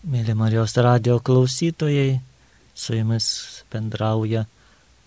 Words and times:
Mėly 0.00 0.32
Marijos 0.32 0.72
radio 0.80 1.18
klausytojai, 1.20 2.22
su 2.72 2.94
jumis 2.96 3.24
bendrauja 3.68 4.46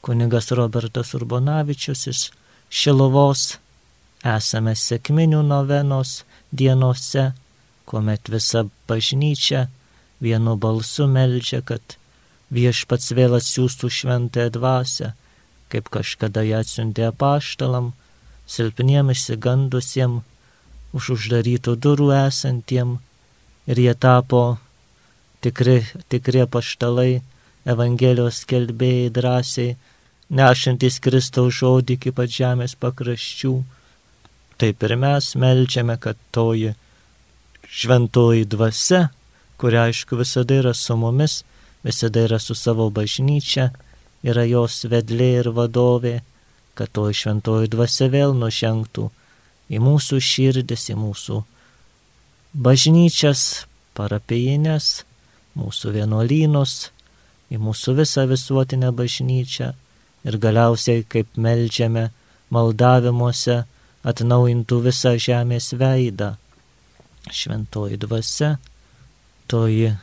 kunigas 0.05 0.51
Robertas 0.53 1.15
Urbonavičius 1.17 2.03
iš 2.11 2.19
Šilovos. 2.69 3.55
Esame 4.21 4.75
sėkminių 4.77 5.39
novenos 5.47 6.11
dienose, 6.53 7.31
kuomet 7.89 8.29
visa 8.29 8.67
bažnyčia 8.85 9.63
vienu 10.21 10.53
balsu 10.61 11.07
meldžia, 11.09 11.63
kad 11.65 11.97
viešpats 12.53 13.15
vėl 13.17 13.33
atsiųstų 13.39 13.89
šventąją 13.89 14.51
dvasę, 14.53 15.15
kaip 15.73 15.89
kažkada 15.89 16.43
ją 16.45 16.59
atsiuntė 16.61 17.07
apaštalam, 17.09 17.95
silpniem 18.45 19.09
išsigandusiem, 19.09 20.21
už 20.93 21.09
uždarytų 21.17 21.79
durų 21.81 22.11
esantiem, 22.27 22.99
ir 23.65 23.81
jie 23.87 23.97
tapo 23.97 24.43
tikri, 25.43 25.83
tikri 26.09 26.45
paštalai, 26.49 27.21
Evangelijos 27.63 28.41
kelbėjai 28.43 29.11
drąsiai, 29.15 29.75
nešantis 30.35 30.97
Kristaus 31.03 31.61
žodį 31.61 31.95
iki 31.95 32.11
pat 32.15 32.31
žemės 32.31 32.73
pakraščių. 32.75 33.53
Taip 34.59 34.83
ir 34.83 34.95
mes 34.99 35.29
melčiame, 35.39 35.95
kad 35.95 36.19
toji 36.35 36.73
šventoji 37.71 38.43
dvasia, 38.51 39.07
kuria 39.57 39.87
aišku 39.87 40.19
visada 40.19 40.59
yra 40.59 40.73
su 40.75 40.97
mumis, 40.99 41.39
visada 41.87 42.25
yra 42.27 42.39
su 42.39 42.55
savo 42.55 42.89
bažnyčia, 42.91 43.69
yra 44.27 44.43
jos 44.43 44.83
vedlė 44.91 45.31
ir 45.39 45.51
vadovė, 45.55 46.17
kad 46.75 46.91
toji 46.91 47.21
šventoji 47.23 47.71
dvasia 47.71 48.09
vėl 48.11 48.35
nužengtų 48.35 49.07
į 49.71 49.79
mūsų 49.87 50.19
širdis, 50.19 50.89
į 50.91 50.99
mūsų 50.99 51.39
bažnyčias, 52.53 53.65
parapijinės, 53.97 55.03
mūsų 55.59 55.93
vienuolynus, 55.97 56.91
į 57.53 57.59
mūsų 57.61 57.97
visą 57.99 58.25
visuotinę 58.29 58.91
bažnyčią 58.95 59.73
ir 60.23 60.37
galiausiai, 60.41 61.03
kaip 61.03 61.37
melžiame 61.37 62.09
maldavimuose, 62.53 63.63
atnaujintų 64.03 64.79
visą 64.87 65.13
žemės 65.19 65.71
veidą. 65.79 66.33
Šventoji 67.31 67.99
dvasia, 68.01 68.57
toji 69.47 69.93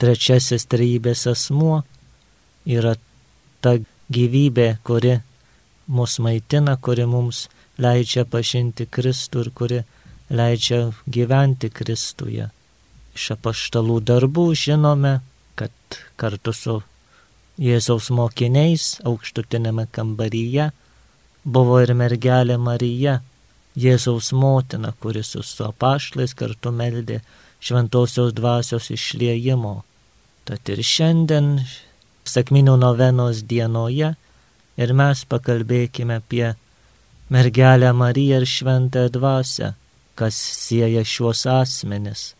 trečiasis 0.00 0.64
trybės 0.72 1.26
asmuo 1.28 1.82
yra 2.64 2.94
ta 3.60 3.76
gyvybė, 4.12 4.68
kuri 4.86 5.18
mus 5.86 6.18
maitina, 6.22 6.76
kuri 6.76 7.06
mums 7.08 7.46
leidžia 7.78 8.24
pažinti 8.24 8.86
Kristų 8.88 9.44
ir 9.44 9.50
kuri 9.58 9.80
leidžia 10.30 10.80
gyventi 11.06 11.70
Kristuje. 11.70 12.48
Iš 13.16 13.30
apaštalų 13.32 14.02
darbų 14.04 14.50
žinome, 14.60 15.14
kad 15.56 15.72
kartu 16.20 16.52
su 16.52 16.74
Jėzaus 17.56 18.10
mokiniais 18.12 18.98
aukštutinėme 19.08 19.86
kambaryje 19.96 20.66
buvo 21.56 21.78
ir 21.80 21.94
mergelė 21.96 22.58
Marija, 22.60 23.22
Jėzaus 23.76 24.28
motina, 24.36 24.92
kuris 25.00 25.32
su 25.32 25.64
apaštlais 25.64 26.36
kartu 26.36 26.74
meldė 26.76 27.22
šventosios 27.60 28.36
dvasios 28.36 28.90
išliejimo. 28.92 29.74
Tad 30.44 30.68
ir 30.76 30.84
šiandien, 30.84 31.50
sakminių 32.28 32.76
novenos 32.84 33.42
dienoje, 33.48 34.12
ir 34.76 34.96
mes 35.00 35.24
pakalbėkime 35.24 36.20
apie 36.20 36.52
mergelę 37.32 37.96
Mariją 37.96 38.42
ir 38.42 38.50
šventąją 38.58 39.12
dvasę, 39.16 39.76
kas 40.20 40.36
sieja 40.36 41.04
šiuos 41.04 41.48
asmenis 41.48 42.35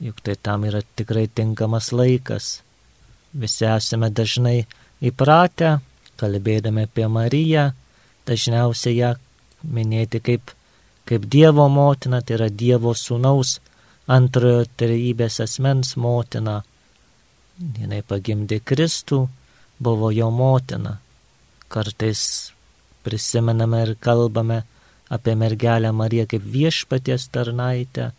juk 0.00 0.20
tai 0.24 0.36
tam 0.42 0.64
yra 0.64 0.80
tikrai 0.96 1.28
tinkamas 1.28 1.92
laikas. 1.92 2.60
Visi 3.40 3.66
esame 3.68 4.08
dažnai 4.10 4.64
įpratę, 5.04 5.78
kalbėdami 6.20 6.86
apie 6.88 7.06
Mariją, 7.08 7.70
dažniausiai 8.26 8.96
ją 8.96 9.10
minėti 9.64 10.20
kaip, 10.24 10.52
kaip 11.08 11.26
Dievo 11.30 11.68
motina, 11.68 12.22
tai 12.22 12.38
yra 12.38 12.48
Dievo 12.48 12.94
sūnaus 12.96 13.58
antrojo 14.10 14.64
trejybės 14.80 15.40
asmens 15.44 15.94
motina. 15.96 16.60
Jinai 17.60 18.00
pagimdė 18.02 18.60
Kristų, 18.64 19.26
buvo 19.80 20.10
jo 20.16 20.30
motina. 20.32 20.96
Kartais 21.70 22.22
prisimename 23.04 23.84
ir 23.84 23.94
kalbame 24.00 24.62
apie 25.12 25.36
mergelę 25.36 25.92
Mariją 25.92 26.26
kaip 26.30 26.44
viešpaties 26.56 27.28
tarnaitę, 27.34 28.10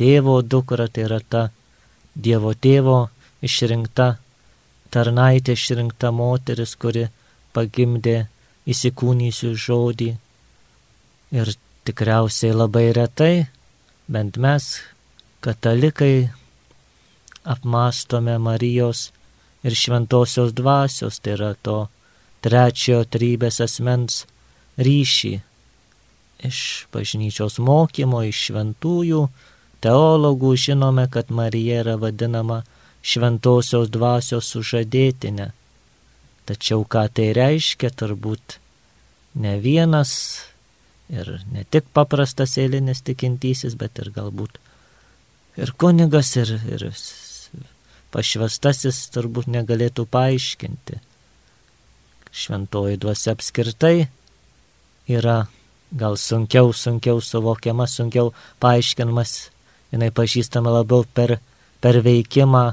tėvo 0.00 0.40
dukra, 0.42 0.88
tai 0.88 1.06
yra 1.08 1.20
ta 1.20 1.48
Dievo 2.10 2.50
tėvo 2.58 2.98
išrinkta 3.46 4.16
tarnaitė, 4.90 5.54
išrinkta 5.54 6.10
moteris, 6.10 6.74
kuri 6.74 7.06
pagimdė 7.54 8.16
įsikūnysių 8.70 9.52
žodį. 9.64 10.10
Ir 11.38 11.52
tikriausiai 11.86 12.56
labai 12.56 12.88
retai, 12.96 13.46
bent 14.10 14.40
mes, 14.42 14.66
katalikai, 15.44 16.30
apmastome 17.46 18.36
Marijos 18.42 19.10
ir 19.62 19.76
šventosios 19.78 20.52
dvasios, 20.56 21.20
tai 21.22 21.36
yra 21.38 21.52
to 21.62 21.78
trečiojo 22.44 23.04
trybės 23.14 23.60
asmens 23.64 24.24
ryšį 24.80 25.32
iš 26.48 26.60
bažnyčios 26.92 27.58
mokymo, 27.60 28.22
iš 28.24 28.46
šventųjų, 28.48 29.24
teologų 29.84 30.54
žinome, 30.56 31.06
kad 31.12 31.30
Marija 31.30 31.80
yra 31.84 31.96
vadinama 32.00 32.62
šventosios 33.02 33.90
dvasios 33.92 34.50
sužadėtinė. 34.52 35.50
Tačiau 36.48 36.84
ką 36.84 37.06
tai 37.14 37.30
reiškia, 37.36 37.92
turbūt 37.94 38.58
ne 39.40 39.56
vienas 39.62 40.12
ir 41.10 41.38
ne 41.52 41.64
tik 41.70 41.86
paprastas 41.94 42.56
eilinis 42.58 43.02
tikintysis, 43.06 43.76
bet 43.78 43.98
ir 44.02 44.10
galbūt 44.14 44.58
ir 45.60 45.72
kunigas, 45.78 46.34
ir, 46.40 46.56
ir 46.70 46.86
pašvestasis 48.14 49.04
turbūt 49.14 49.50
negalėtų 49.50 50.06
paaiškinti. 50.10 50.98
Šventoji 52.30 52.98
dvasia 53.02 53.34
apskritai 53.34 54.08
yra 55.10 55.38
gal 55.90 56.16
sunkiau, 56.18 56.70
sunkiau 56.74 57.18
suvokiama, 57.22 57.88
sunkiau 57.90 58.30
paaiškinamas 58.62 59.50
jinai 59.92 60.10
pažįstama 60.14 60.72
labiau 60.78 61.04
per, 61.14 61.38
per 61.80 62.00
veikimą, 62.04 62.64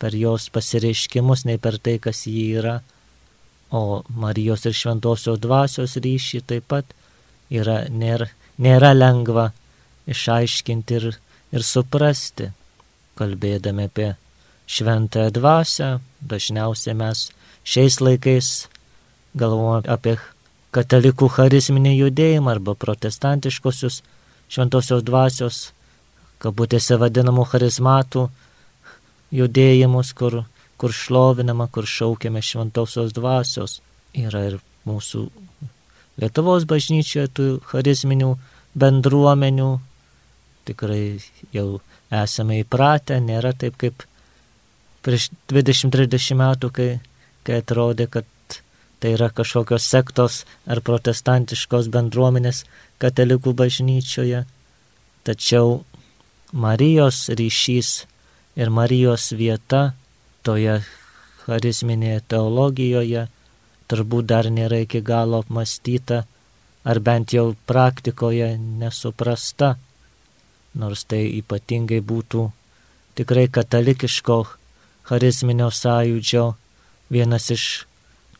per 0.00 0.16
jos 0.16 0.48
pasireiškimus, 0.52 1.44
nei 1.48 1.60
per 1.60 1.78
tai, 1.78 1.98
kas 2.02 2.24
jį 2.26 2.46
yra. 2.60 2.78
O 3.70 4.02
Marijos 4.18 4.64
ir 4.66 4.74
Šventosios 4.74 5.38
dvasios 5.38 5.94
ryšį 6.02 6.40
taip 6.48 6.66
pat 6.72 6.94
yra, 7.52 7.84
nėra, 7.90 8.26
nėra 8.58 8.94
lengva 8.96 9.50
išaiškinti 10.10 10.98
ir, 10.98 11.06
ir 11.54 11.66
suprasti. 11.66 12.50
Kalbėdami 13.20 13.86
apie 13.90 14.08
šventąją 14.70 15.30
dvasę, 15.36 15.88
dažniausiai 16.22 16.96
mes 16.96 17.28
šiais 17.66 18.00
laikais 18.00 18.50
galvojame 19.38 19.90
apie 19.90 20.16
katalikų 20.74 21.28
charizminį 21.36 21.96
judėjimą 21.98 22.54
arba 22.56 22.74
protestantiškosius 22.78 24.00
šventosios 24.50 25.04
dvasios 25.06 25.58
kabutėse 26.40 26.96
vadinamų 27.00 27.44
charizmatų 27.52 28.28
judėjimus, 29.34 30.14
kur, 30.16 30.42
kur 30.80 30.94
šlovinama, 30.96 31.68
kur 31.72 31.86
šaukiame 31.86 32.42
šventosios 32.42 33.14
dvasios. 33.16 33.78
Yra 34.16 34.48
ir 34.48 34.58
mūsų 34.88 35.28
Lietuvos 36.20 36.66
bažnyčioje 36.68 37.30
tų 37.32 37.44
charizminių 37.70 38.34
bendruomenių. 38.76 39.70
Tikrai 40.68 41.04
jau 41.54 41.80
esame 42.12 42.58
įpratę, 42.60 43.16
nėra 43.24 43.54
taip 43.56 43.78
kaip 43.80 44.04
prieš 45.06 45.30
20-30 45.48 46.36
metų, 46.36 46.70
kai, 46.76 46.90
kai 47.46 47.60
atrodė, 47.62 48.08
kad 48.12 48.28
tai 49.00 49.14
yra 49.16 49.30
kažkokios 49.32 49.86
sektos 49.88 50.42
ar 50.68 50.82
protestantiškos 50.84 51.88
bendruomenės 51.94 52.66
katalikų 53.00 53.54
bažnyčioje. 53.56 54.44
Tačiau 55.24 55.80
Marijos 56.52 57.28
ryšys 57.28 58.06
ir 58.58 58.70
Marijos 58.74 59.30
vieta 59.38 59.92
toje 60.42 60.80
charizminėje 61.44 62.24
teologijoje 62.32 63.28
turbūt 63.90 64.26
dar 64.32 64.50
nėra 64.50 64.80
iki 64.82 65.00
galo 65.06 65.44
apmastyta 65.44 66.24
ar 66.84 66.98
bent 66.98 67.34
jau 67.34 67.54
praktikoje 67.66 68.56
nesuprasta, 68.58 69.76
nors 70.74 71.04
tai 71.04 71.22
ypatingai 71.38 72.00
būtų 72.00 72.44
tikrai 73.18 73.46
katalikiško 73.52 74.38
charizminio 75.10 75.70
sąjūdžio 75.70 76.44
vienas 77.10 77.50
iš 77.54 77.64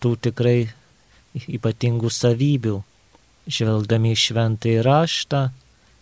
tų 0.03 0.17
tikrai 0.27 0.59
ypatingų 1.47 2.11
savybių. 2.11 2.79
Žvelgdami 3.51 4.13
į 4.15 4.19
šventąjį 4.21 4.83
raštą, 4.87 5.41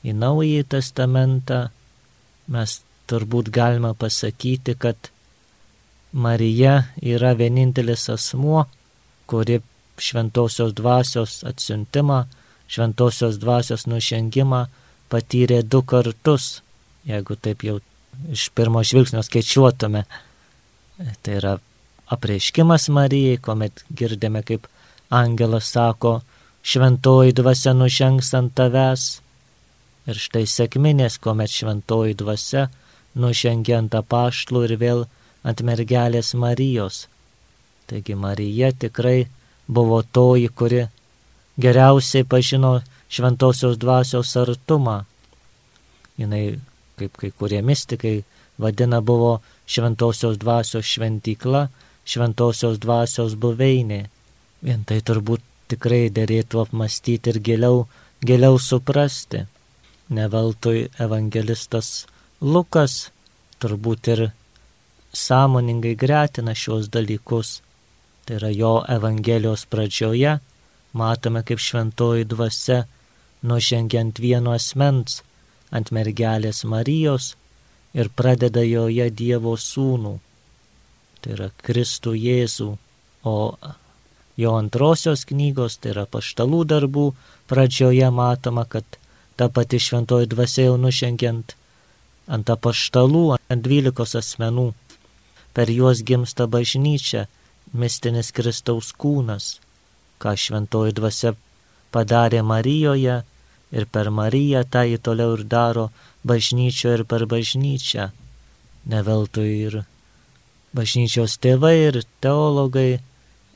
į 0.05 0.13
naująjį 0.13 0.65
testamentą, 0.75 1.69
mes 2.49 2.81
turbūt 3.09 3.51
galima 3.53 3.95
pasakyti, 3.95 4.75
kad 4.79 5.11
Marija 6.13 6.89
yra 7.05 7.35
vienintelis 7.37 8.09
asmuo, 8.13 8.65
kuri 9.29 9.61
šventosios 9.99 10.73
dvasios 10.77 11.43
atsiuntimą, 11.49 12.25
šventosios 12.69 13.39
dvasios 13.41 13.87
nušengimą 13.89 14.65
patyrė 15.13 15.63
du 15.65 15.83
kartus, 15.83 16.63
jeigu 17.09 17.37
taip 17.37 17.65
jau 17.65 17.79
iš 18.33 18.49
pirmo 18.57 18.83
žvilgsnio 18.85 19.23
skaičiuotume. 19.25 20.05
Tai 21.23 21.37
yra 21.41 21.55
apreiškimas 22.13 22.89
Marijai, 22.93 23.39
kuomet 23.43 23.85
girdime, 23.95 24.43
kaip 24.43 24.67
angelas 25.11 25.71
sako, 25.73 26.21
šventoji 26.63 27.37
dvasia 27.37 27.75
nužengs 27.77 28.33
ant 28.35 28.55
tavęs. 28.57 29.09
Ir 30.09 30.17
štai 30.17 30.47
sėkminės, 30.49 31.19
kuomet 31.21 31.53
šventoji 31.53 32.17
dvasia 32.17 32.69
nužengia 33.19 33.79
ant 33.83 33.95
apaštlų 33.99 34.65
ir 34.69 34.75
vėl 34.81 35.03
ant 35.45 35.61
mergelės 35.65 36.33
Marijos. 36.35 37.07
Taigi 37.89 38.17
Marija 38.17 38.71
tikrai 38.73 39.29
buvo 39.69 40.01
toji, 40.03 40.49
kuri 40.49 40.87
geriausiai 41.61 42.25
pažino 42.25 42.79
šventosios 43.09 43.79
dvasios 43.81 44.35
artumą. 44.37 45.03
Jis, 46.19 46.59
kaip 46.99 47.17
kai 47.21 47.31
kurie 47.31 47.61
mystikai 47.63 48.17
vadina, 48.59 49.01
buvo 49.01 49.39
šventosios 49.67 50.39
dvasios 50.39 50.85
šventykla, 50.85 51.69
šventosios 52.05 52.81
dvasios 52.83 53.37
buveinė. 53.39 54.07
Vien 54.65 54.83
tai 54.89 54.99
turbūt 55.01 55.45
tikrai 55.71 56.09
dėrėtų 56.11 56.65
apmastyti 56.65 57.33
ir 57.33 57.39
giliau, 57.45 57.87
giliau 58.25 58.59
suprasti. 58.59 59.47
Neveltui 60.09 60.89
evangelistas 61.05 62.07
Lukas 62.41 63.11
turbūt 63.61 64.09
ir 64.15 64.23
sąmoningai 65.13 65.95
gretina 65.99 66.55
šios 66.55 66.89
dalykus. 66.93 67.59
Tai 68.25 68.37
yra 68.39 68.51
jo 68.53 68.73
Evangelijos 68.89 69.65
pradžioje 69.73 70.39
matome, 70.93 71.43
kaip 71.43 71.61
šventoji 71.61 72.29
dvasia 72.29 72.85
nužengiant 73.43 74.19
vieno 74.19 74.53
asmens 74.57 75.23
ant 75.71 75.93
mergelės 75.93 76.65
Marijos 76.65 77.35
ir 77.97 78.09
pradeda 78.09 78.65
joje 78.65 79.09
Dievo 79.11 79.55
sūnų, 79.57 80.15
tai 81.21 81.35
yra 81.37 81.51
Kristų 81.65 82.15
Jėzų, 82.17 82.71
o 83.25 83.37
jo 84.39 84.55
antrosios 84.55 85.25
knygos, 85.29 85.79
tai 85.81 85.93
yra 85.95 86.07
paštalų 86.07 86.63
darbų, 86.73 87.07
pradžioje 87.51 88.11
matoma, 88.15 88.65
kad 88.65 88.85
ta 89.39 89.47
pati 89.49 89.79
šventoji 89.79 90.27
dvasia 90.27 90.67
jau 90.67 90.77
nušengiant 90.83 91.55
ant 92.27 92.51
apaštalų, 92.51 93.39
ant 93.39 93.63
dvylikos 93.65 94.17
asmenų, 94.19 94.73
per 95.55 95.71
juos 95.71 96.03
gimsta 96.03 96.49
bažnyčia, 96.51 97.29
mistinis 97.73 98.33
Kristaus 98.35 98.91
kūnas, 98.93 99.59
ką 100.19 100.35
šventoji 100.35 100.97
dvasia 100.99 101.37
padarė 101.95 102.43
Marijoje 102.43 103.23
ir 103.71 103.87
per 103.93 104.11
Mariją 104.11 104.65
tą 104.67 104.85
jį 104.91 104.99
toliau 105.07 105.37
ir 105.39 105.45
daro 105.55 105.89
bažnyčio 106.27 106.97
ir 106.99 107.05
per 107.09 107.27
bažnyčią. 107.31 108.11
Neveltui 108.89 109.51
ir 109.69 109.81
bažnyčios 110.75 111.39
tėvai 111.43 111.77
ir 111.89 112.03
teologai 112.25 113.01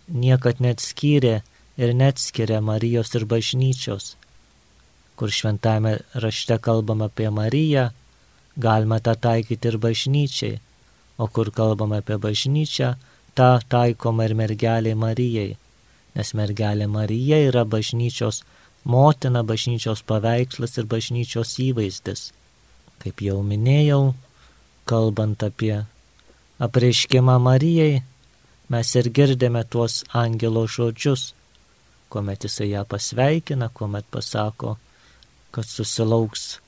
niekad 0.09 0.61
net 0.61 0.81
skyrė 0.85 1.41
ir 1.77 1.95
net 1.97 2.21
skiria 2.21 2.61
Marijos 2.61 3.15
ir 3.17 3.25
bažnyčios. 3.27 4.17
Kur 5.17 5.31
šventame 5.31 5.99
rašte 6.15 6.59
kalbam 6.59 7.03
apie 7.05 7.31
Mariją, 7.31 7.91
galima 8.57 8.99
tą 9.01 9.15
taikyti 9.15 9.69
ir 9.69 9.79
bažnyčiai, 9.79 10.61
o 11.19 11.29
kur 11.29 11.51
kalbam 11.53 11.93
apie 11.93 12.17
bažnyčią, 12.19 12.95
tą 13.37 13.51
taikoma 13.69 14.27
ir 14.29 14.35
mergelė 14.37 14.95
Marijai, 14.99 15.57
nes 16.17 16.35
mergelė 16.37 16.89
Marija 16.89 17.39
yra 17.49 17.65
bažnyčios 17.65 18.43
motina, 18.85 19.43
bažnyčios 19.43 20.03
paveikslas 20.03 20.79
ir 20.79 20.89
bažnyčios 20.91 21.57
įvaizdis. 21.63 22.31
Kaip 23.03 23.23
jau 23.23 23.41
minėjau, 23.47 24.15
kalbant 24.89 25.43
apie 25.43 25.85
apreiškimą 26.63 27.39
Marijai, 27.43 28.03
mes 28.73 28.95
ir 28.99 29.11
girdėme 29.17 29.65
tuos 29.69 30.03
angelo 30.13 30.67
žodžius, 30.67 31.33
kuomet 32.13 32.45
jisai 32.47 32.73
ją 32.73 32.85
pasveikina, 32.89 33.71
kuomet 33.73 34.07
pasako, 34.11 34.77
kad 35.53 35.69
susilauks 35.69 36.59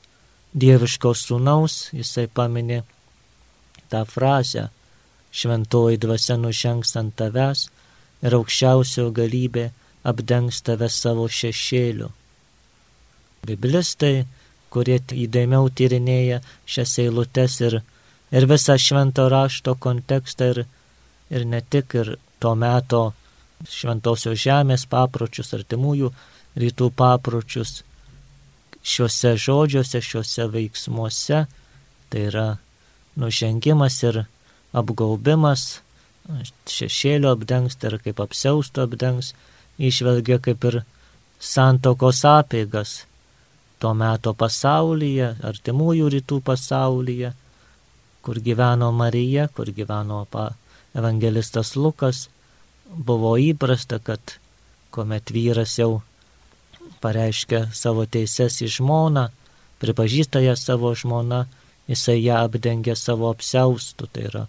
dieviškos 0.55 1.25
sūnaus, 1.29 1.79
jisai 1.97 2.27
paminė 2.29 2.83
tą 3.91 4.05
frazę, 4.07 4.69
šventoji 5.35 5.99
dvasia 6.05 6.37
nužengs 6.39 6.95
ant 7.01 7.17
tavęs 7.19 7.67
ir 8.23 8.37
aukščiausio 8.39 9.09
galybė 9.17 9.71
apdengs 10.07 10.61
tave 10.63 10.89
savo 10.93 11.27
šešėliu. 11.41 12.13
Biblistai 13.45 14.25
kurie 14.75 14.99
įdėmiau 15.25 15.71
tyrinėja 15.71 16.41
šias 16.67 16.99
eilutes 17.05 17.61
ir, 17.63 17.81
ir 18.35 18.47
visą 18.51 18.77
švento 18.81 19.29
rašto 19.31 19.77
kontekstą 19.87 20.51
ir, 20.55 20.63
ir 21.31 21.47
ne 21.51 21.61
tik 21.63 21.95
ir 22.01 22.17
to 22.43 22.55
meto 22.59 23.05
šventosios 23.71 24.41
žemės 24.43 24.87
papročius, 24.91 25.55
artimųjų 25.57 26.11
rytų 26.61 26.91
papročius, 26.99 27.83
šiuose 28.85 29.35
žodžiuose, 29.41 30.01
šiuose 30.05 30.49
veiksmuose, 30.53 31.45
tai 32.13 32.27
yra 32.29 32.47
nužengimas 33.21 33.97
ir 34.05 34.25
apgaubimas, 34.77 35.81
šešėlio 36.71 37.33
apdengs, 37.35 37.77
tai 37.77 37.93
yra 37.93 38.01
kaip 38.05 38.21
apsiausto 38.25 38.85
apdengs, 38.85 39.33
išvelgia 39.79 40.39
kaip 40.43 40.65
ir 40.71 40.83
santokos 41.41 42.23
apėgas 42.29 43.03
to 43.83 43.93
meto 43.99 44.33
pasaulyje, 44.39 45.35
artimųjų 45.45 46.11
rytų 46.17 46.41
pasaulyje, 46.45 47.35
kur 48.25 48.41
gyveno 48.41 48.89
Marija, 48.97 49.49
kur 49.53 49.69
gyveno 49.77 50.23
evangelistas 50.97 51.75
Lukas, 51.77 52.29
buvo 52.89 53.35
įprasta, 53.41 53.99
kad 54.01 54.39
kuomet 54.95 55.33
vyras 55.35 55.77
jau 55.79 56.01
pareiškia 57.05 57.69
savo 57.77 58.07
teises 58.09 58.63
į 58.65 58.71
žmoną, 58.79 59.29
pripažįsta 59.83 60.41
ją 60.45 60.57
savo 60.57 60.95
žmoną, 60.97 61.45
jisai 61.91 62.21
ją 62.23 62.41
apdengia 62.47 62.97
savo 62.97 63.29
apsiaustų, 63.33 64.09
tai 64.13 64.29
yra 64.31 64.45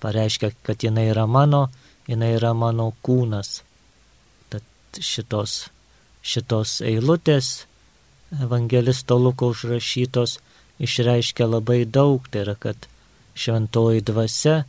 pareiškia, 0.00 0.52
kad 0.64 0.80
jinai 0.80 1.10
yra 1.12 1.26
mano, 1.28 1.66
jinai 2.08 2.32
yra 2.38 2.54
mano 2.56 2.90
kūnas. 3.04 3.60
Tad 4.52 4.64
šitos, 4.96 5.66
šitos 6.24 6.78
eilutės 6.88 7.66
evangelisto 8.40 9.18
Luko 9.20 9.50
užrašytos 9.52 10.38
išreiškia 10.80 11.50
labai 11.50 11.84
daug, 11.84 12.24
tai 12.32 12.46
yra, 12.46 12.56
kad 12.56 12.88
šventoji 13.36 14.06
dvasia, 14.08 14.62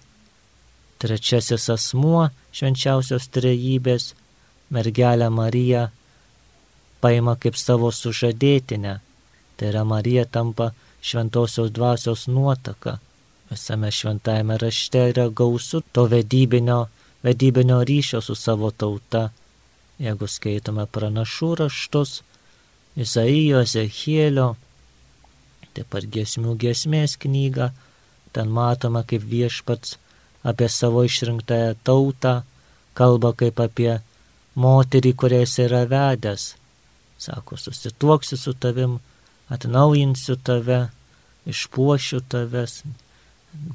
trečiasis 1.01 1.70
asmuo 1.72 2.27
švenčiausios 2.51 3.29
trejybės, 3.32 4.12
mergelę 4.72 5.32
Mariją 5.32 5.88
paima 7.01 7.36
kaip 7.41 7.58
savo 7.58 7.91
sužadėtinę, 7.91 9.00
tai 9.58 9.70
yra 9.72 9.84
Marija 9.88 10.25
tampa 10.25 10.72
šventosios 11.01 11.72
dvasios 11.74 12.27
nuotaka. 12.27 13.00
Visame 13.51 13.91
šventajame 13.91 14.58
rašte 14.62 15.05
yra 15.12 15.27
gausu 15.29 15.81
to 15.91 16.05
vedybinio, 16.08 16.86
vedybinio 17.24 17.81
ryšio 17.84 18.22
su 18.22 18.36
savo 18.36 18.72
tauta. 18.72 19.29
Jeigu 20.01 20.27
skaitome 20.27 20.86
pranašų 20.86 21.50
raštus, 21.60 22.22
Izaijo, 22.96 23.62
Ezechielio, 23.63 24.55
taip 25.75 25.88
pat 25.93 26.08
gesmių 26.12 26.55
gesmės 26.60 27.15
knygą, 27.22 27.70
ten 28.36 28.50
matoma, 28.51 29.03
kaip 29.08 29.24
viešpats 29.24 29.98
apie 30.43 30.67
savo 30.70 31.03
išrinktąją 31.08 31.75
tautą 31.84 32.41
kalba 32.93 33.31
kaip 33.38 33.60
apie 33.63 34.00
moterį, 34.55 35.13
kuriais 35.15 35.53
yra 35.63 35.86
vedęs. 35.88 36.55
Sako, 37.22 37.58
susituoksiu 37.58 38.38
su 38.38 38.54
tavim, 38.58 38.98
atnaujinsiu 39.54 40.36
tave, 40.42 40.80
išpuošiu 41.46 42.22
tavęs, 42.34 42.82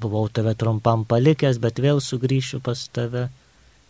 buvau 0.02 0.26
tave 0.28 0.54
trumpam 0.58 1.04
palikęs, 1.06 1.60
bet 1.62 1.78
vėl 1.84 2.02
sugrįšiu 2.02 2.58
pas 2.66 2.82
tave. 2.90 3.28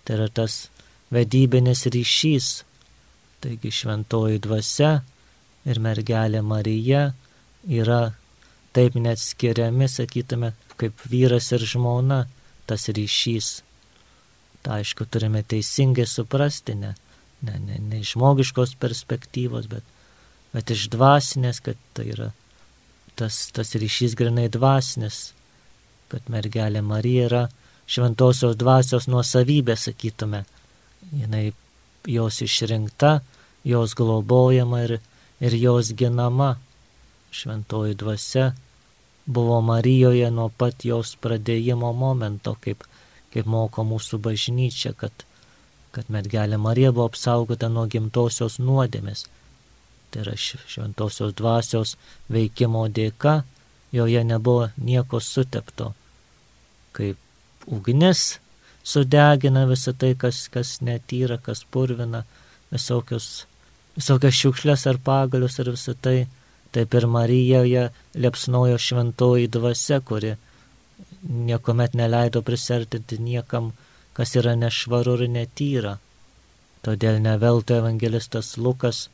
Tai 0.05 0.19
yra 0.19 0.29
tas 0.29 0.67
vedybinis 1.15 1.87
ryšys. 1.95 2.51
Taigi 3.41 3.73
šventoji 3.73 4.43
dvasia 4.45 4.93
ir 5.65 5.81
mergelė 5.83 6.43
Marija 6.45 7.09
yra 7.65 8.01
taip 8.77 8.97
net 9.01 9.21
skiriami, 9.23 9.89
sakytume, 9.89 10.53
kaip 10.77 11.01
vyras 11.09 11.49
ir 11.57 11.65
žmona, 11.65 12.27
tas 12.69 12.89
ryšys. 12.93 13.51
Ta 14.61 14.81
aišku 14.83 15.07
turime 15.09 15.41
teisingai 15.43 16.05
suprasti, 16.11 16.75
ne, 16.77 16.93
ne, 17.43 17.59
ne, 17.59 17.79
ne 17.81 18.01
iš 18.01 18.15
žmogiškos 18.17 18.77
perspektyvos, 18.81 19.69
bet, 19.73 19.85
bet 20.55 20.73
iš 20.73 20.89
dvasinės, 20.93 21.61
kad 21.65 21.81
tai 21.97 22.09
yra 22.15 22.31
tas, 23.17 23.47
tas 23.53 23.75
ryšys 23.77 24.17
grinai 24.19 24.49
dvasinis, 24.53 25.31
kad 26.13 26.29
mergelė 26.33 26.83
Marija 26.85 27.29
yra 27.31 27.45
šventosios 27.91 28.57
dvasios 28.59 29.09
nuosavybė, 29.11 29.77
sakytume. 29.79 30.45
Jinai 31.15 31.53
jos 32.07 32.41
išrinkta, 32.43 33.21
jos 33.67 33.95
globojama 33.99 34.83
ir, 34.87 34.99
ir 35.41 35.59
jos 35.61 35.93
ginama. 35.99 36.57
Šventoji 37.31 37.97
dvasia 37.99 38.53
buvo 39.27 39.61
Marijoje 39.61 40.31
nuo 40.31 40.49
pat 40.49 40.85
jos 40.87 41.17
pradėjimo 41.21 41.93
momento, 41.93 42.55
kaip, 42.63 42.85
kaip 43.35 43.49
moko 43.51 43.85
mūsų 43.85 44.21
bažnyčia, 44.23 44.95
kad, 44.97 45.27
kad 45.97 46.13
mergelė 46.13 46.59
Marija 46.61 46.93
buvo 46.93 47.09
apsaugota 47.11 47.71
nuo 47.73 47.87
gimtosios 47.91 48.59
nuodėmės. 48.61 49.27
Tai 50.11 50.23
yra 50.25 50.35
šventosios 50.39 51.35
dvasios 51.39 51.97
veikimo 52.33 52.87
dėka, 52.93 53.41
joje 53.97 54.25
nebuvo 54.25 54.69
nieko 54.77 55.21
sutepto. 55.21 55.93
Kaip 56.97 57.17
ugnis 57.67 58.37
sudegina 58.87 59.67
visą 59.67 59.95
tai, 59.99 60.15
kas, 60.15 60.47
kas 60.53 60.79
netyra, 60.85 61.39
kas 61.43 61.65
purvina, 61.65 62.23
visokius, 62.73 63.47
visokias 63.97 64.37
šiukšlės 64.41 64.87
ar 64.91 65.01
pagalius 65.03 65.59
ir 65.63 65.73
visą 65.75 65.97
tai. 66.01 66.19
Taip 66.77 66.93
ir 66.99 67.07
Marijoje 67.09 67.87
liepsnojo 68.21 68.77
šventoji 68.83 69.49
dvasia, 69.49 70.03
kuri 70.05 70.35
niekuomet 71.23 71.95
neleido 71.97 72.43
prisertinti 72.45 73.17
niekam, 73.23 73.71
kas 74.17 74.33
yra 74.41 74.55
nešvaru 74.57 75.19
ir 75.21 75.29
netyra. 75.29 75.97
Todėl 76.87 77.19
neveltui 77.21 77.77
evangelistas 77.77 78.55
Lukas 78.57 79.09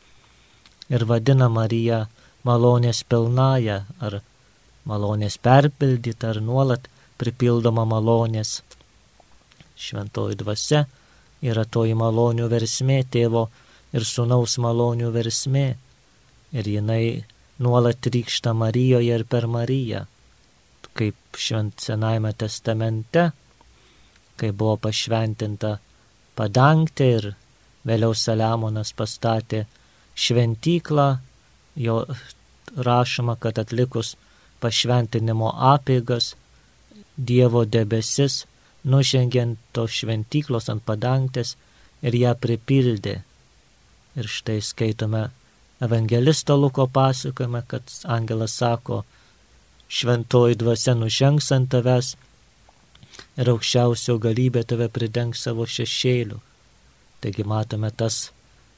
ir 0.93 1.05
vadina 1.11 1.49
Mariją 1.51 2.05
malonės 2.47 3.03
pilnaja 3.11 3.83
ar 3.99 4.21
malonės 4.87 5.39
perpildyta 5.43 6.31
ar 6.35 6.41
nuolat 6.45 6.87
pripildoma 7.19 7.85
malonės. 7.89 8.61
Šventoji 9.83 10.39
dvasia 10.39 10.85
yra 11.43 11.65
toji 11.65 11.99
malonių 11.99 12.47
versmė 12.51 13.03
tėvo 13.11 13.49
ir 13.93 14.07
sunaus 14.07 14.59
malonių 14.63 15.11
versmė. 15.15 15.67
Ir 16.53 16.69
jinai 16.69 17.25
nuolat 17.63 18.07
rykšta 18.15 18.55
Marijoje 18.55 19.19
ir 19.19 19.25
per 19.25 19.49
Mariją. 19.51 20.07
Kaip 20.93 21.39
švent 21.41 21.81
Senajame 21.81 22.35
testamente, 22.37 23.31
kai 24.37 24.51
buvo 24.51 24.77
pašventinta 24.87 25.77
padangtė 26.39 27.09
ir 27.17 27.29
vėliau 27.89 28.15
Saliamonas 28.17 28.93
pastatė 28.97 29.65
šventyklą, 30.15 31.09
jo 31.77 31.99
rašoma, 32.77 33.37
kad 33.37 33.59
atlikus 33.59 34.15
pašventinimo 34.63 35.51
apėgas 35.75 36.35
Dievo 37.17 37.65
debesis 37.69 38.43
nužengė 38.89 39.43
ant 39.43 39.59
to 39.77 39.85
šventyklos 39.87 40.71
ant 40.73 40.83
padangtės 40.87 41.57
ir 42.03 42.17
ją 42.17 42.33
pripildė. 42.41 43.19
Ir 44.17 44.29
štai 44.29 44.61
skaitome 44.65 45.27
evangelisto 45.85 46.57
Luko 46.57 46.87
pasakojime, 46.87 47.63
kad 47.69 47.93
angelas 48.05 48.57
sako, 48.59 49.03
šventoji 49.89 50.59
dvasia 50.61 50.95
nužengs 50.97 51.51
ant 51.53 51.71
tavęs 51.73 52.15
ir 53.37 53.51
aukščiausio 53.53 54.19
galybė 54.23 54.65
tave 54.69 54.89
pridengs 54.93 55.45
savo 55.47 55.67
šešėliu. 55.67 56.41
Taigi 57.23 57.45
matome 57.47 57.91
tas 57.91 58.31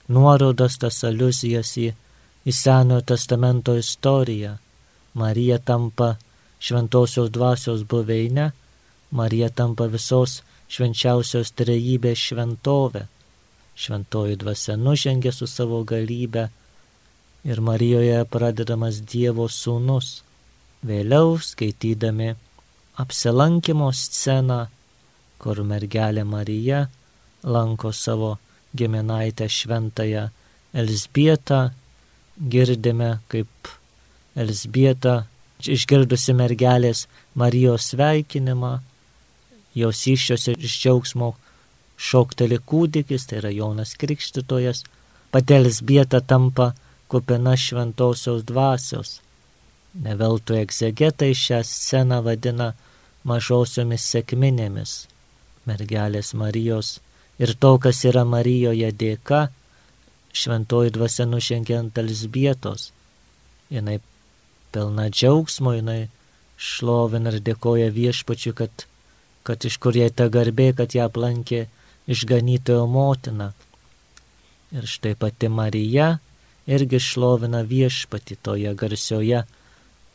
nuorodas, 0.09 0.79
tas 0.79 1.01
aliuzijas 1.09 1.75
į, 1.81 1.89
į 2.45 2.53
Senojo 2.53 3.05
testamento 3.15 3.75
istoriją. 3.81 4.59
Marija 5.15 5.59
tampa 5.59 6.17
šventosios 6.61 7.31
dvasios 7.31 7.85
buveinę, 7.89 8.51
Marija 9.15 9.49
tampa 9.51 9.87
visos 9.87 10.43
švenčiausios 10.69 11.53
trejybės 11.55 12.19
šventovė. 12.29 13.07
Šventoji 13.75 14.37
dvasia 14.39 14.77
nužengė 14.79 15.33
su 15.35 15.47
savo 15.51 15.81
galybė 15.87 16.49
ir 17.45 17.61
Marijoje 17.61 18.23
pradedamas 18.31 19.01
Dievo 19.03 19.49
sūnus. 19.51 20.23
Vėliau 20.85 21.39
skaitydami 21.41 22.35
apsilankimo 23.01 23.91
sceną, 23.93 24.67
kur 25.39 25.61
mergelė 25.67 26.25
Marija 26.25 26.87
lanko 27.45 27.93
savo 27.93 28.37
giminaitę 28.77 29.49
šventąją 29.49 30.29
Elsbietą, 30.75 31.71
girdime, 32.51 33.19
kaip 33.29 33.71
Elsbieta 34.35 35.25
išgirdusi 35.63 36.35
mergelės 36.35 37.05
Marijos 37.39 37.93
sveikinimą, 37.93 38.73
jos 39.75 40.07
iššiose 40.11 40.57
iš 40.59 40.79
džiaugsmo 40.83 41.35
šokteli 41.97 42.59
kūdikis, 42.59 43.29
tai 43.29 43.39
yra 43.43 43.53
Jonas 43.55 43.95
Krikštytojas, 43.99 44.83
patelis 45.31 45.81
bieta 45.83 46.21
tampa 46.21 46.73
kupina 47.09 47.55
šventosios 47.57 48.43
dvasios. 48.47 49.21
Neveltui 49.95 50.59
egzegetai 50.59 51.35
šią 51.39 51.61
sceną 51.63 52.21
vadina 52.27 52.73
mažosiomis 53.23 54.07
sėkminėmis. 54.11 54.95
Mergelės 55.65 56.35
Marijos 56.35 56.99
ir 57.39 57.55
to, 57.55 57.77
kas 57.79 58.03
yra 58.05 58.25
Marijoje 58.27 58.91
dėka, 58.93 59.47
šventoji 60.35 60.93
dvasia 60.97 61.29
nušenkė 61.31 61.79
ant 61.79 62.03
Elsbietos. 62.03 62.91
Jinai 63.71 64.01
pilna 64.75 65.07
džiaugsmo, 65.11 65.77
jinai 65.79 66.09
šlovina 66.59 67.33
ir 67.33 67.41
dėkoja 67.47 67.91
viešpačiu, 67.95 68.55
kad, 68.59 68.87
kad 69.47 69.65
iš 69.65 69.79
kur 69.79 69.97
jai 69.97 70.11
ta 70.11 70.29
garbė, 70.29 70.73
kad 70.77 70.95
ją 70.95 71.07
aplankė 71.09 71.67
išganytojo 72.11 72.87
motina. 72.91 73.53
Ir 74.75 74.87
štai 74.91 75.15
pati 75.15 75.49
Marija 75.49 76.17
irgi 76.67 76.99
šlovina 76.99 77.63
viešpati 77.63 78.37
toje 78.43 78.75
garsioje, 78.75 79.45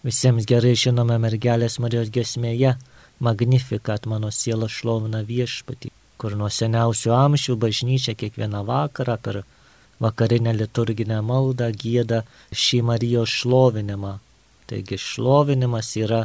visiems 0.06 0.48
gerai 0.50 0.75
žinome 0.79 1.18
mergelės 1.22 1.79
Marijos 1.84 2.12
gesmėje, 2.13 2.77
Magnifikat 3.20 4.06
mano 4.06 4.32
siela 4.32 4.68
šlovina 4.72 5.20
viešpati, 5.27 5.89
kur 6.15 6.38
nuo 6.39 6.48
seniausių 6.48 7.12
amžių 7.12 7.56
bažnyčia 7.60 8.13
kiekvieną 8.15 8.62
vakarą 8.70 9.18
per 9.25 9.41
vakarinę 10.00 10.53
liturginę 10.56 11.18
maldą 11.29 11.68
gėda 11.82 12.22
šį 12.63 12.79
Marijos 12.89 13.34
šlovinimą. 13.41 14.13
Taigi 14.72 15.01
šlovinimas 15.03 15.91
yra 16.00 16.22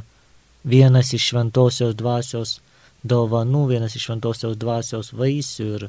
vienas 0.75 1.11
iš 1.19 1.27
šventosios 1.33 1.97
dvasios 1.99 2.61
dovanų, 3.03 3.65
vienas 3.75 3.99
iš 3.99 4.07
šventosios 4.07 4.55
dvasios 4.57 5.11
vaisių 5.19 5.67
ir, 5.81 5.89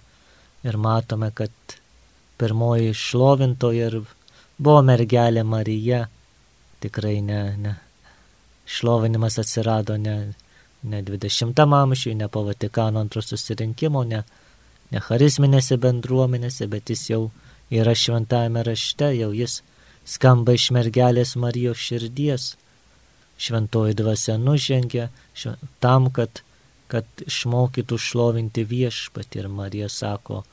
ir 0.65 0.77
matome, 0.82 1.30
kad 1.38 1.54
pirmoji 2.42 2.98
šlovintoja 2.98 3.92
ir 3.92 4.00
buvo 4.58 4.82
mergelė 4.89 5.46
Marija. 5.46 6.08
Tikrai 6.86 7.22
ne, 7.25 7.42
ne. 7.58 7.75
Šlovinimas 8.70 9.39
atsirado 9.42 9.98
ne, 9.98 10.34
ne 10.84 11.04
20 11.04 11.62
amžiuje, 11.82 12.15
ne 12.15 12.27
po 12.27 12.44
Vatikano 12.46 13.00
antro 13.00 13.22
susirinkimo, 13.25 14.04
ne, 14.06 14.20
ne 14.92 15.01
charizminėse 15.01 15.77
bendruomenėse, 15.82 16.68
bet 16.70 16.92
jis 16.94 17.08
jau 17.10 17.22
yra 17.74 17.96
šventame 17.98 18.62
rašte, 18.68 19.10
jau 19.18 19.32
jis 19.34 19.63
skamba 20.06 20.54
iš 20.54 20.70
mergelės 20.77 21.34
Marijos 21.42 21.82
širdies. 21.82 22.51
Šventoji 23.42 23.98
dvasia 23.98 24.38
nužengia 24.38 25.10
šv... 25.34 25.56
tam, 25.84 26.12
kad, 26.13 26.44
kad 26.88 27.25
išmokytų 27.25 27.98
šlovinti 28.00 28.63
viešpatį. 28.70 29.42
Ir 29.42 29.50
Marija 29.50 29.89
sako, 29.89 30.44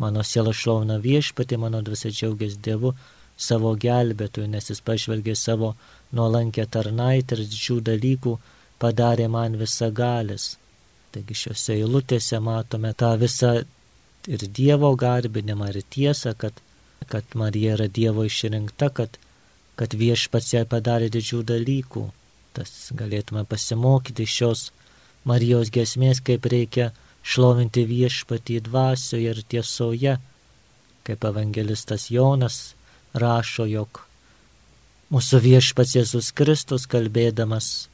mano 0.00 0.24
siela 0.24 0.56
šlovina 0.56 0.96
viešpatį, 1.04 1.60
mano 1.60 1.84
dvasia 1.84 2.10
džiaugiasi 2.10 2.64
Dievu 2.64 2.96
savo 3.36 3.74
gelbėtojų, 3.76 4.48
nes 4.52 4.70
jis 4.70 4.82
pažvelgė 4.84 5.36
savo 5.36 5.74
nuolankę 6.16 6.66
tarnaitę 6.66 7.36
ir 7.36 7.44
didžių 7.46 7.80
dalykų 7.90 8.36
padarė 8.82 9.28
man 9.32 9.56
visą 9.60 9.90
galis. 9.92 10.56
Taigi 11.12 11.34
šiuose 11.42 11.76
eilutėse 11.78 12.40
matome 12.40 12.92
tą 12.94 13.14
visą 13.20 13.52
ir 14.26 14.46
Dievo 14.60 14.92
garbinimą, 14.98 15.68
ir 15.72 15.84
tiesą, 15.96 16.34
kad 16.34 16.60
kad 17.08 17.24
Marija 17.34 17.74
yra 17.74 17.86
Dievo 17.86 18.24
išrinkta, 18.24 18.88
kad, 18.88 19.18
kad 19.76 19.94
viešpats 19.94 20.54
jai 20.54 20.64
padarė 20.68 21.10
didžių 21.12 21.42
dalykų. 21.46 22.04
Tas 22.56 22.72
galėtume 22.96 23.44
pasimokyti 23.48 24.26
šios 24.26 24.70
Marijos 25.26 25.70
gesmės, 25.74 26.22
kaip 26.24 26.46
reikia 26.46 26.92
šlovinti 27.26 27.84
viešpatį 27.86 28.60
dvasioje 28.68 29.34
ir 29.34 29.42
tiesoje, 29.50 30.16
kaip 31.06 31.24
evangelistas 31.30 32.08
Jonas 32.10 32.75
rašo, 33.22 33.66
jog 33.70 34.02
mūsų 35.12 35.40
viešpats 35.44 35.96
Jėzus 35.96 36.32
Kristus 36.36 36.86
kalbėdamas 36.90 37.88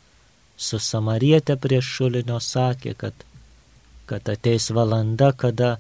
su 0.56 0.78
Samarietė 0.78 1.56
prie 1.60 1.80
šulinio 1.84 2.40
sakė, 2.40 2.94
kad, 2.98 3.24
kad 4.06 4.28
ateis 4.32 4.70
valanda, 4.74 5.32
kada 5.32 5.76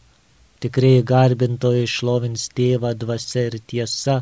Tikrai 0.62 1.00
garbintojai 1.02 1.88
šlovins 1.90 2.44
tėvą 2.54 2.92
dvasia 2.94 3.48
ir 3.48 3.56
tiesa, 3.70 4.20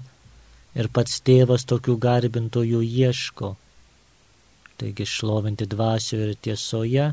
ir 0.73 0.87
pats 0.89 1.19
tėvas 1.27 1.67
tokių 1.69 1.99
garbintojų 2.01 2.81
ieško. 2.81 3.51
Taigi 4.81 5.05
šlovinti 5.05 5.67
dvasioje 5.69 6.31
ir 6.31 6.39
tiesoje, 6.47 7.11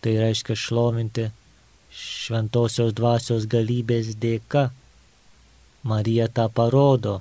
tai 0.00 0.14
reiškia 0.22 0.56
šlovinti 0.56 1.26
šventosios 1.92 2.94
dvasios 2.96 3.44
galybės 3.44 4.14
dėka. 4.22 4.70
Marija 5.84 6.30
tą 6.32 6.48
parodo, 6.48 7.18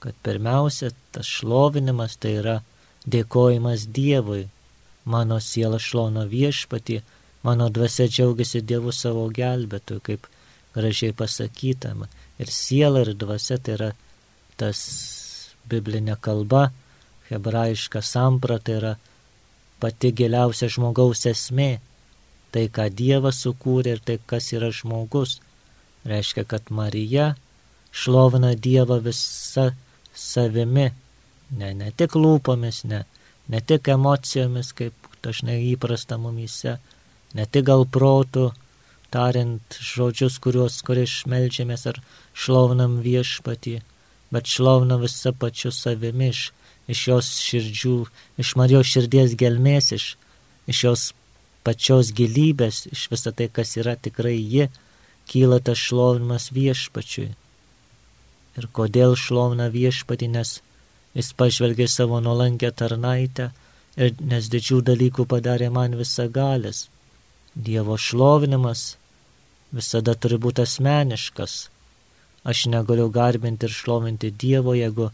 kad 0.00 0.16
pirmiausia 0.24 0.90
tas 1.12 1.28
šlovinimas 1.28 2.16
tai 2.20 2.36
yra 2.40 2.56
dėkojimas 3.06 3.86
Dievui. 3.92 4.48
Mano 5.10 5.38
siela 5.40 5.78
šlono 5.80 6.26
viešpatį, 6.28 7.00
mano 7.44 7.68
dvasia 7.72 8.06
džiaugiasi 8.08 8.60
Dievu 8.64 8.92
savo 8.92 9.26
gelbėtoju, 9.32 10.02
kaip 10.04 10.26
gražiai 10.74 11.16
pasakydama. 11.16 12.08
Ir 12.40 12.52
siela 12.52 13.04
ir 13.04 13.14
dvasia 13.18 13.58
tai 13.58 13.76
yra 13.76 13.90
tas 14.60 14.80
biblinė 15.70 16.16
kalba, 16.20 16.70
hebrajiška 17.30 18.02
samprata 18.04 18.76
yra 18.76 18.94
pati 19.80 20.12
giliausia 20.16 20.68
žmogaus 20.68 21.26
esmė. 21.30 21.78
Tai, 22.50 22.64
ką 22.66 22.88
Dievas 22.90 23.44
sukūrė 23.44 23.94
ir 23.94 24.00
tai, 24.02 24.18
kas 24.26 24.50
yra 24.56 24.72
žmogus. 24.74 25.38
Reiškia, 26.08 26.42
kad 26.48 26.72
Marija 26.74 27.34
šlovina 27.94 28.56
Dievą 28.56 28.98
visą 29.04 29.70
savimi. 30.14 30.90
Ne, 31.50 31.72
ne 31.74 31.90
tik 31.90 32.14
lūpomis, 32.14 32.84
ne, 32.86 33.04
ne 33.50 33.60
tik 33.60 33.88
emocijomis, 33.90 34.72
kaip 34.78 35.10
dažnai 35.24 35.58
įprasta 35.72 36.18
mumyse, 36.20 36.76
ne 37.34 37.46
tik 37.46 37.66
gal 37.66 37.86
protų, 37.90 38.50
tariant 39.10 39.78
žodžius, 39.82 40.38
kuriuos, 40.42 40.78
kuriais 40.86 41.16
melžiamės 41.30 41.86
ar 41.90 41.98
šlovinam 42.32 43.00
viešpatį, 43.02 43.80
bet 44.30 44.46
šlovina 44.46 45.00
visą 45.02 45.34
pačiu 45.34 45.72
savimi 45.74 46.30
iš, 46.30 46.44
iš 46.90 47.06
jos 47.10 47.30
širdžių, 47.42 47.96
iš 48.42 48.54
Marijos 48.60 48.92
širdies 48.92 49.34
gelmės, 49.38 49.90
iš, 49.96 50.06
iš 50.70 50.84
jos 50.86 51.08
pačios 51.66 52.14
gilybės, 52.16 52.86
iš 52.94 53.08
visą 53.12 53.34
tai, 53.34 53.50
kas 53.52 53.74
yra 53.80 53.96
tikrai 53.98 54.38
ji, 54.38 54.70
kyla 55.30 55.60
tas 55.62 55.78
šlovinimas 55.78 56.50
viešpačiui. 56.54 57.32
Ir 58.60 58.68
kodėl 58.76 59.16
šlovina 59.16 59.70
viešpatį, 59.72 60.28
nes 60.36 60.58
jis 61.16 61.32
pažvelgė 61.40 61.88
savo 61.88 62.20
nuolankę 62.20 62.70
tarnaitę 62.76 63.50
ir 63.96 64.14
nes 64.32 64.48
didžių 64.52 64.80
dalykų 64.92 65.26
padarė 65.32 65.70
man 65.74 65.96
visagalis. 65.98 66.88
Dievo 67.54 67.96
šlovinimas 67.98 68.82
visada 69.74 70.14
turi 70.14 70.38
būti 70.44 70.64
asmeniškas. 70.66 71.54
Aš 72.50 72.66
negaliu 72.72 73.08
garbinti 73.12 73.66
ir 73.68 73.74
šlovinti 73.74 74.30
Dievo, 74.30 74.74
jeigu 74.74 75.10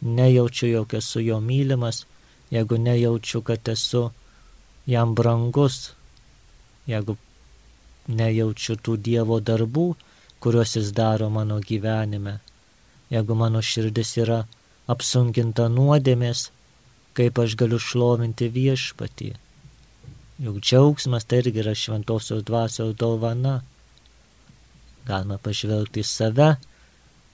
nejaučiu, 0.00 0.68
jog 0.68 0.94
esu 0.94 1.20
jo 1.20 1.40
mylimas, 1.40 2.04
jeigu 2.50 2.78
nejaučiu, 2.78 3.42
kad 3.42 3.68
esu 3.68 4.10
jam 4.86 5.14
brangus, 5.14 5.92
jeigu 6.86 7.16
nejaučiu 8.08 8.76
tų 8.76 8.96
Dievo 8.96 9.38
darbų, 9.40 9.86
kuriuos 10.40 10.76
jis 10.76 10.90
daro 10.92 11.30
mano 11.30 11.60
gyvenime, 11.60 12.40
jeigu 13.14 13.38
mano 13.38 13.62
širdis 13.62 14.16
yra 14.24 14.42
apsunkinta 14.90 15.68
nuodėmės, 15.72 16.48
kaip 17.14 17.38
aš 17.38 17.54
galiu 17.60 17.78
šlovinti 17.78 18.50
viešpatį. 18.52 19.30
Juk 20.44 20.58
džiaugsmas 20.58 21.26
tai 21.30 21.44
irgi 21.44 21.62
yra 21.62 21.76
šventosios 21.78 22.42
dvasios 22.46 22.96
dovana. 22.98 23.60
Galima 25.06 25.38
pažvelgti 25.38 26.02
į 26.02 26.08
save, 26.10 26.48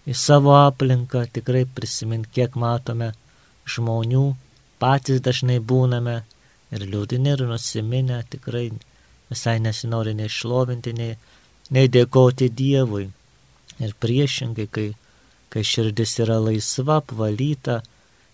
į 0.04 0.16
savo 0.16 0.52
aplinką, 0.58 1.25
tikrai 1.32 1.64
prisiminti, 1.64 2.32
kiek 2.37 2.58
matome 2.60 3.12
žmonių, 3.70 4.25
patys 4.82 5.22
dažnai 5.25 5.60
būname 5.72 6.20
ir 6.75 6.87
liūdini 6.92 7.34
ir 7.34 7.46
nusiminę, 7.49 8.20
tikrai 8.32 8.68
visai 9.30 9.58
nesinori 9.62 10.14
nei 10.18 10.28
šlovinti, 10.28 10.94
nei, 10.99 11.16
nei 11.70 11.88
dėkoti 11.88 12.50
Dievui. 12.60 13.07
Ir 13.81 13.94
priešingai, 14.02 14.66
kai, 14.68 14.90
kai 15.50 15.62
širdis 15.66 16.16
yra 16.24 16.38
laisva, 16.40 17.00
apvalyta, 17.02 17.80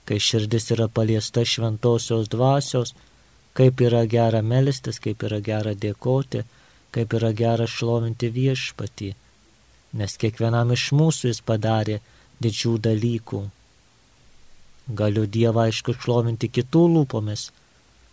kai 0.06 0.18
širdis 0.22 0.70
yra 0.76 0.88
paliesta 0.88 1.44
šventosios 1.44 2.28
dvasios, 2.32 2.94
kaip 3.56 3.80
yra 3.80 4.04
gera 4.06 4.42
melstis, 4.42 5.00
kaip 5.02 5.24
yra 5.26 5.40
gera 5.40 5.74
dėkoti, 5.74 6.44
kaip 6.92 7.14
yra 7.18 7.32
gera 7.36 7.66
šlovinti 7.66 8.28
viešpatį 8.32 9.14
nes 9.96 10.16
kiekvienam 10.20 10.72
iš 10.74 10.90
mūsų 10.96 11.30
jis 11.30 11.42
padarė 11.46 12.00
didžių 12.42 12.74
dalykų. 12.86 13.42
Galiu 14.98 15.24
Dievą 15.36 15.66
aišku 15.66 15.96
šlovinti 15.96 16.50
kitų 16.52 16.82
lūpomis, 16.94 17.48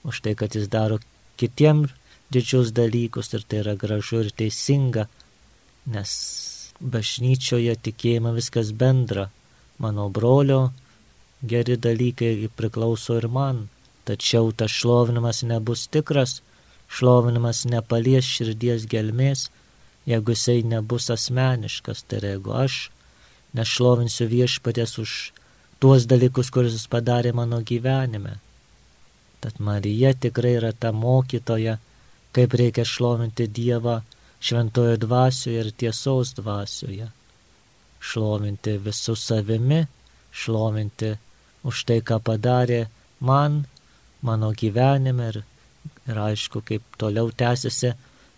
už 0.07 0.21
tai, 0.25 0.33
kad 0.39 0.55
jis 0.57 0.69
daro 0.71 0.99
kitiem 1.39 1.85
didžius 2.33 2.73
dalykus 2.73 3.33
ir 3.35 3.43
tai 3.47 3.61
yra 3.61 3.75
gražu 3.79 4.23
ir 4.23 4.31
teisinga, 4.31 5.07
nes 5.93 6.11
bažnyčioje 6.83 7.75
tikėjimą 7.87 8.33
viskas 8.35 8.71
bendra. 8.75 9.29
Mano 9.79 10.09
brolio 10.09 10.71
geri 11.43 11.77
dalykai 11.77 12.49
priklauso 12.55 13.17
ir 13.19 13.27
man, 13.27 13.67
tačiau 14.07 14.51
tas 14.51 14.71
šlovinimas 14.71 15.43
nebus 15.47 15.87
tikras, 15.91 16.41
šlovinimas 16.87 17.63
nepalies 17.71 18.27
širdies 18.27 18.87
gelmės, 18.91 19.49
jeigu 20.07 20.35
jisai 20.35 20.61
nebus 20.67 21.09
asmeniškas, 21.13 22.03
tai 22.07 22.21
jeigu 22.23 22.55
aš 22.63 22.79
nešlovinsiu 23.57 24.27
viešpatės 24.31 24.97
už 25.03 25.11
tuos 25.79 26.07
dalykus, 26.09 26.51
kuriuos 26.53 26.77
jis 26.77 26.89
padarė 26.91 27.33
mano 27.35 27.61
gyvenime. 27.61 28.37
Tad 29.43 29.59
Marija 29.59 30.13
tikrai 30.15 30.55
yra 30.59 30.71
ta 30.71 30.93
mokytoja, 30.95 31.77
kaip 32.35 32.55
reikia 32.59 32.85
šlovinti 32.87 33.49
Dievą 33.51 34.01
šventojo 34.43 34.97
dvasioje 34.99 35.59
ir 35.63 35.71
tiesos 35.71 36.33
dvasioje. 36.39 37.07
Šlovinti 38.03 38.75
visų 38.83 39.15
savimi, 39.15 39.83
šlovinti 40.35 41.13
už 41.63 41.83
tai, 41.87 42.01
ką 42.03 42.19
padarė 42.27 42.81
man, 43.23 43.63
mano 44.21 44.51
gyvenime 44.51 45.29
ir, 45.31 45.39
ir 46.09 46.19
aišku, 46.27 46.63
kaip 46.67 46.83
toliau 46.99 47.31
tęsiasi 47.31 47.93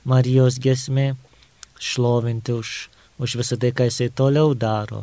Marijos 0.05 0.59
gesmė, 0.61 1.15
šlovinti 1.81 2.53
už, 2.53 2.75
už 3.17 3.37
visą 3.41 3.57
tai, 3.57 3.73
ką 3.73 3.89
jisai 3.89 4.11
toliau 4.13 4.53
daro 4.53 5.01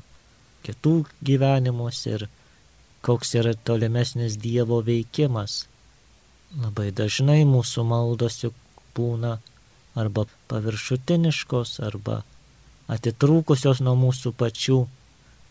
kitų 0.63 0.95
gyvenimus 1.27 2.05
ir 2.07 2.29
koks 3.03 3.35
yra 3.41 3.57
tolimesnis 3.67 4.39
Dievo 4.39 4.79
veikimas. 4.87 5.65
Labai 6.55 6.93
dažnai 6.95 7.43
mūsų 7.49 7.83
maldos 7.89 8.45
juk 8.45 8.55
būna 8.95 9.41
arba 9.99 10.27
paviršutiniškos, 10.51 11.79
arba 11.85 12.23
atitrūkusios 12.93 13.83
nuo 13.85 13.95
mūsų 13.99 14.35
pačių, 14.39 14.81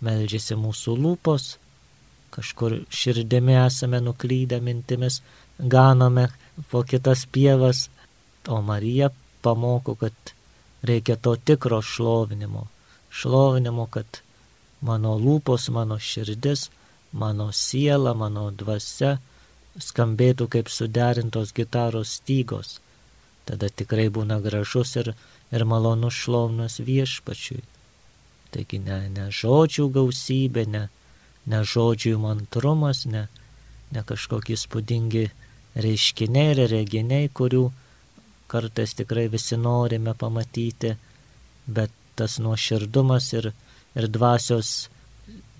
meldžiasi 0.06 0.58
mūsų 0.58 0.98
lūpos, 0.98 1.56
kažkur 2.36 2.82
širdimi 2.90 3.58
esame 3.66 4.02
nuklydę 4.02 4.62
mintimis, 4.64 5.22
ganome 5.60 6.30
po 6.72 6.84
kitas 6.84 7.26
pievas, 7.26 7.90
o 8.48 8.62
Marija 8.66 9.12
pamoko, 9.42 9.96
kad 9.96 10.14
Reikia 10.82 11.16
to 11.16 11.36
tikro 11.36 11.82
šlovinimo. 11.82 12.68
Šlovinimo, 13.10 13.86
kad 13.86 14.22
mano 14.82 15.18
lūpos, 15.18 15.70
mano 15.70 16.00
širdis, 16.00 16.70
mano 17.12 17.52
siela, 17.54 18.14
mano 18.18 18.50
dvasia 18.52 19.18
skambėtų 19.78 20.48
kaip 20.56 20.72
suderintos 20.74 21.54
gitaros 21.54 22.18
stygos. 22.18 22.80
Tada 23.50 23.70
tikrai 23.70 24.08
būna 24.14 24.40
gražus 24.44 24.96
ir, 25.02 25.14
ir 25.52 25.66
malonus 25.66 26.18
šlovnas 26.24 26.80
viešpačiui. 26.86 27.62
Taigi 28.52 28.82
ne, 28.84 28.98
ne 29.10 29.30
žodžių 29.32 29.88
gausybė, 29.96 30.66
ne, 30.68 30.88
ne 31.48 31.62
žodžių 31.74 32.18
mantrumas, 32.22 33.06
ne, 33.06 33.28
ne 33.96 34.04
kažkokie 34.08 34.58
spūdingi 34.60 35.30
reiškiniai 35.76 36.52
ir 36.56 36.66
reginiai, 36.72 37.30
kurių 37.32 37.64
kartais 38.52 38.94
tikrai 39.00 39.30
visi 39.32 39.58
norime 39.58 40.14
pamatyti, 40.14 40.96
bet 41.68 41.92
tas 42.20 42.38
nuoširdumas 42.44 43.32
ir, 43.40 43.52
ir 43.96 44.08
dvasios, 44.12 44.90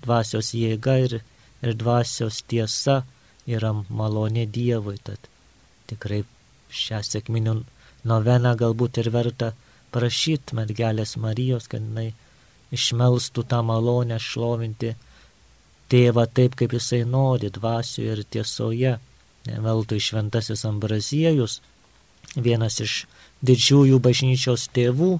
dvasios 0.04 0.52
jėga 0.56 0.98
ir, 1.06 1.18
ir 1.64 1.76
dvasios 1.78 2.42
tiesa 2.48 3.02
yra 3.48 3.72
malonė 3.88 4.44
Dievui. 4.46 4.98
Tad 5.02 5.30
tikrai 5.90 6.22
šią 6.72 7.02
sėkminių 7.06 7.54
noveną 8.08 8.54
galbūt 8.58 9.02
ir 9.02 9.10
verta 9.14 9.52
prašyti 9.92 10.56
mergelės 10.56 11.16
Marijos, 11.20 11.68
kad 11.68 11.84
jinai 11.84 12.12
išmelstų 12.72 13.44
tą 13.48 13.60
malonę 13.68 14.18
šlovinti 14.20 14.94
tėvą 15.92 16.24
taip, 16.32 16.56
kaip 16.56 16.72
jisai 16.72 17.02
nori, 17.04 17.50
dvasioje 17.52 18.16
ir 18.16 18.24
tiesoje. 18.24 18.96
Neveltui 19.42 19.98
šventasis 20.00 20.62
Ambraziejus 20.68 21.58
vienas 22.36 22.78
iš 22.80 23.02
didžiųjų 23.42 23.98
bažnyčios 24.02 24.68
tėvų, 24.72 25.18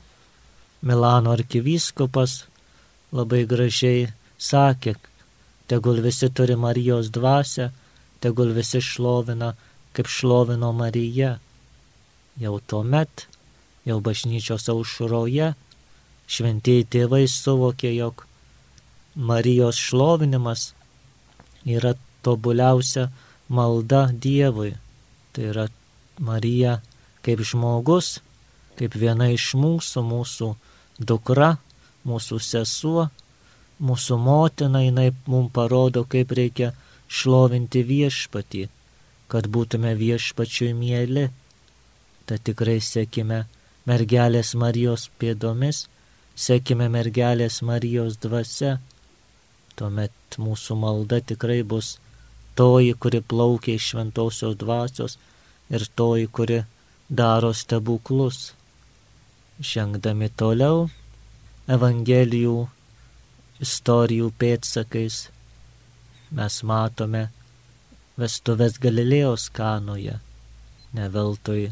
Milano 0.83 1.31
arkivyskupas, 1.35 2.45
labai 3.15 3.45
gražiai 3.47 4.09
sakė, 4.39 4.97
tegul 5.71 6.01
visi 6.03 6.31
turi 6.31 6.57
Marijos 6.59 7.11
dvasę, 7.15 7.69
tegul 8.23 8.51
visi 8.57 8.81
šlovina 8.83 9.53
kaip 9.93 10.09
šlovino 10.09 10.73
Marija. 10.73 11.39
Jau 12.41 12.59
tuo 12.67 12.83
met, 12.83 13.27
jau 13.85 13.99
bažnyčios 14.01 14.69
aušroje, 14.73 15.53
šventieji 16.33 16.89
tėvai 16.95 17.27
suvokė, 17.29 17.93
jog 17.97 18.25
Marijos 19.15 19.77
šlovinimas 19.77 20.71
yra 21.69 21.93
tobuliausia 22.25 23.11
malda 23.53 24.09
Dievui. 24.13 24.73
Tai 25.33 25.45
yra 25.51 25.67
Marija 26.19 26.79
kaip 27.23 27.43
žmogus, 27.45 28.21
kaip 28.79 28.97
viena 28.97 29.29
iš 29.33 29.53
mūsų, 29.61 30.03
mūsų 30.09 30.49
dukra, 30.99 31.57
mūsų 32.09 32.39
sesuo, 32.43 33.09
mūsų 33.83 34.19
motina, 34.19 34.83
jinai 34.85 35.11
mums 35.27 35.53
parodo, 35.55 36.05
kaip 36.09 36.33
reikia 36.37 36.73
šlovinti 37.13 37.83
viešpatį, 37.87 38.67
kad 39.33 39.49
būtume 39.49 39.95
viešpačiui 39.97 40.75
mėly. 40.77 41.31
Tad 42.29 42.45
tikrai 42.49 42.79
sekime 42.85 43.45
mergelės 43.89 44.53
Marijos 44.63 45.09
pėdomis, 45.19 45.87
sekime 46.37 46.91
mergelės 46.93 47.63
Marijos 47.65 48.19
dvasia. 48.21 48.77
Tuomet 49.77 50.39
mūsų 50.39 50.77
malda 50.85 51.23
tikrai 51.33 51.63
bus 51.65 51.97
toji, 52.61 52.93
kuri 52.93 53.23
plaukia 53.25 53.79
iš 53.79 53.93
šventosios 53.95 54.59
dvasios 54.61 55.17
ir 55.73 55.87
toji, 55.97 56.29
kuri 56.29 56.63
daro 57.09 57.55
stebuklus. 57.57 58.53
Žengdami 59.63 60.29
toliau, 60.37 60.89
Evangelijų 61.73 62.57
istorijų 63.63 64.33
pėdsakais 64.41 65.29
mes 66.35 66.57
matome 66.67 67.29
vestuvės 68.21 68.79
Galilėjos 68.83 69.49
kanoje. 69.55 70.19
Neveltui 70.93 71.71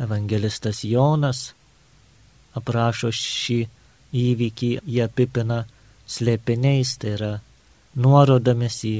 evangelistas 0.00 0.82
Jonas 0.84 1.50
aprašo 2.56 3.10
šį 3.12 3.58
įvykį, 4.16 4.70
jie 4.84 5.02
apipina 5.04 5.64
slėpiniais, 6.08 6.94
tai 7.00 7.12
yra 7.18 7.32
nuorodomis 7.96 8.80
į 8.88 8.96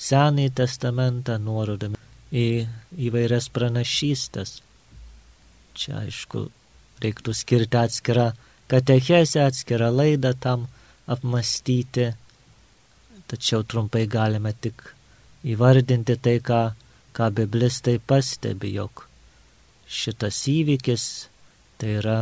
Senąjį 0.00 0.52
testamentą, 0.56 1.36
nuorodomis 1.42 1.98
į 2.32 2.66
įvairias 3.08 3.50
pranašystas. 3.52 4.60
Čia 5.76 5.98
aišku, 6.06 6.46
reiktų 7.02 7.34
skirti 7.36 7.80
atskirą 7.80 8.30
katechesę, 8.70 9.42
atskirą 9.44 9.90
laidą 9.92 10.32
tam 10.38 10.68
apmastyti, 11.10 12.12
tačiau 13.28 13.66
trumpai 13.66 14.06
galime 14.10 14.54
tik 14.54 14.94
įvardinti 15.44 16.16
tai, 16.20 16.38
ką, 16.44 16.62
ką 17.16 17.30
biblistai 17.36 17.98
pastebi, 17.98 18.74
jog 18.76 19.06
šitas 19.90 20.38
įvykis 20.50 21.04
tai 21.80 21.96
yra 22.00 22.18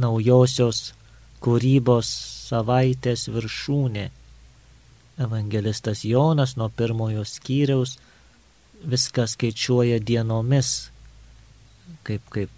naujosios 0.00 0.92
kūrybos 1.44 2.08
savaitės 2.48 3.26
viršūnė. 3.32 4.10
Evangelistas 5.26 6.04
Jonas 6.04 6.56
nuo 6.60 6.68
pirmojo 6.68 7.24
skyriaus 7.24 7.96
viską 8.84 9.24
skaičiuoja 9.26 9.98
dienomis, 10.04 10.90
kaip, 12.04 12.22
kaip 12.30 12.50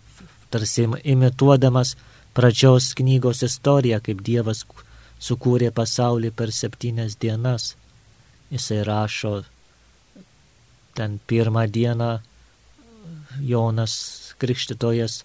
tarsi 0.51 0.88
imituodamas 1.05 1.94
pradžios 2.35 2.92
knygos 2.99 3.44
istoriją, 3.47 4.01
kaip 4.03 4.23
Dievas 4.27 4.64
sukūrė 5.23 5.71
pasaulį 5.75 6.33
per 6.35 6.53
septynias 6.55 7.16
dienas. 7.21 7.75
Jisai 8.52 8.82
rašo 8.84 9.32
ten 10.96 11.18
pirmą 11.26 11.66
dieną 11.70 12.11
Jonas 13.40 13.94
Krikštytojas 14.38 15.22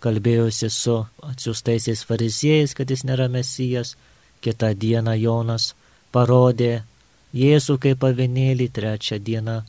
kalbėjosi 0.00 0.70
su 0.72 0.94
atsiųstaisiais 1.28 2.04
fariziejais, 2.08 2.74
kad 2.76 2.90
jis 2.90 3.04
nėra 3.04 3.28
mesijas. 3.32 3.96
Kitą 4.40 4.70
dieną 4.72 5.18
Jonas 5.20 5.74
parodė 6.14 6.84
Jėzų 7.36 7.76
kaip 7.84 8.04
avinėlį, 8.08 8.70
trečią 8.74 9.20
dieną 9.22 9.60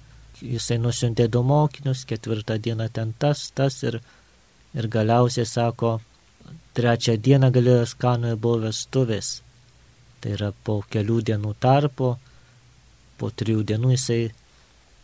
jisai 0.41 0.79
nusintė 0.81 1.27
du 1.29 1.43
mokinius, 1.45 2.05
ketvirtą 2.09 2.57
dieną 2.57 2.87
ten 2.93 3.13
tas, 3.19 3.51
tas 3.53 3.83
ir, 3.83 3.99
ir 4.73 4.87
galiausiai 4.95 5.45
sako, 5.45 5.99
trečią 6.77 7.17
dieną 7.27 7.51
galėjęs 7.53 7.93
kanoje 8.01 8.39
buvo 8.41 8.63
vestuvės. 8.65 9.41
Tai 10.21 10.33
yra 10.37 10.51
po 10.65 10.79
kelių 10.89 11.19
dienų 11.29 11.53
tarpo, 11.61 12.15
po 13.21 13.29
trijų 13.29 13.63
dienų 13.69 13.93
jisai 13.93 14.21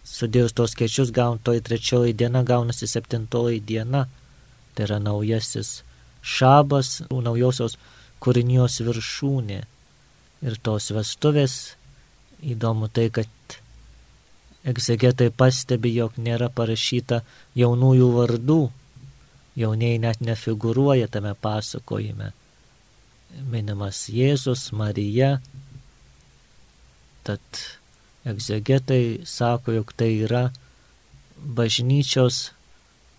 sudėjus 0.08 0.56
tos 0.58 0.74
skaičius, 0.74 1.14
gaun 1.14 1.40
toji 1.44 1.64
trečioji 1.68 2.16
diena, 2.18 2.44
gaunasi 2.44 2.88
septintoji 2.90 3.62
diena. 3.62 4.08
Tai 4.76 4.86
yra 4.88 5.00
naujasis 5.02 5.82
šabas, 6.22 7.02
naujosios 7.12 7.78
kūrinijos 8.24 8.82
viršūnė. 8.86 9.62
Ir 10.46 10.58
tos 10.62 10.92
vestuvės, 10.94 11.56
įdomu 12.46 12.90
tai, 12.94 13.08
kad 13.14 13.58
egzegetai 14.68 15.32
pastebi, 15.34 15.94
jog 15.96 16.18
nėra 16.22 16.50
parašyta 16.54 17.24
jaunųjų 17.58 18.10
vardų, 18.14 18.60
jauniai 19.58 19.98
net 20.02 20.22
nefiguruoja 20.22 21.10
tame 21.10 21.34
pasakojime. 21.42 22.34
Minimas 23.52 24.06
Jėzus, 24.14 24.70
Marija, 24.78 25.38
tad 27.28 27.42
egzegetai 28.28 29.22
sako, 29.26 29.78
jog 29.80 29.94
tai 29.98 30.12
yra 30.28 30.48
bažnyčios, 31.38 32.52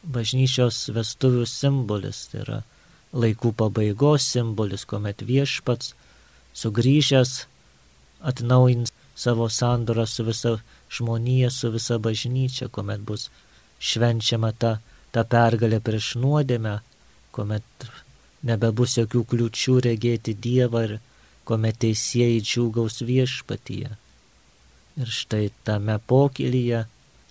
bažnyčios 0.03 0.89
vestuvių 0.95 1.47
simbolis, 1.49 2.27
tai 2.33 2.43
yra 2.45 2.59
laikų 3.13 3.55
pabaigos 3.57 4.27
simbolis, 4.35 4.85
kuomet 4.89 5.25
viešpats 5.25 5.95
sugrįžęs 6.59 7.47
atnaujins 8.21 8.93
savo 9.19 9.49
sandorą 9.49 10.07
su 10.07 10.25
visa 10.25 10.59
žmonija, 10.91 11.51
su 11.51 11.71
visa 11.71 11.99
bažnyčia, 11.99 12.69
kuomet 12.69 13.01
bus 13.01 13.29
švenčiama 13.79 14.53
ta, 14.53 14.79
ta 15.13 15.25
pergalė 15.25 15.81
prieš 15.81 16.17
nuodėmę, 16.23 16.79
kuomet 17.35 17.89
nebebus 18.43 18.99
jokių 18.99 19.25
kliučių 19.31 19.79
regėti 19.89 20.35
Dievą 20.35 20.85
ir 20.89 20.99
kuomet 21.49 21.81
teisėjai 21.85 22.43
džiūgaus 22.45 23.03
viešpatyje. 23.09 23.97
Ir 24.99 25.11
štai 25.15 25.51
tame 25.65 25.99
pokylyje 26.11 26.85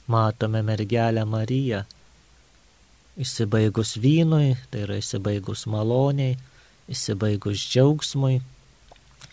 matome 0.08 0.62
mergelę 0.64 1.26
Mariją. 1.26 1.84
Įsibaigus 3.18 3.98
vynui, 4.00 4.56
tai 4.72 4.86
yra 4.86 5.00
įsibaigus 5.02 5.66
maloniai, 5.68 6.38
įsibaigus 6.88 7.66
džiaugsmui, 7.66 8.38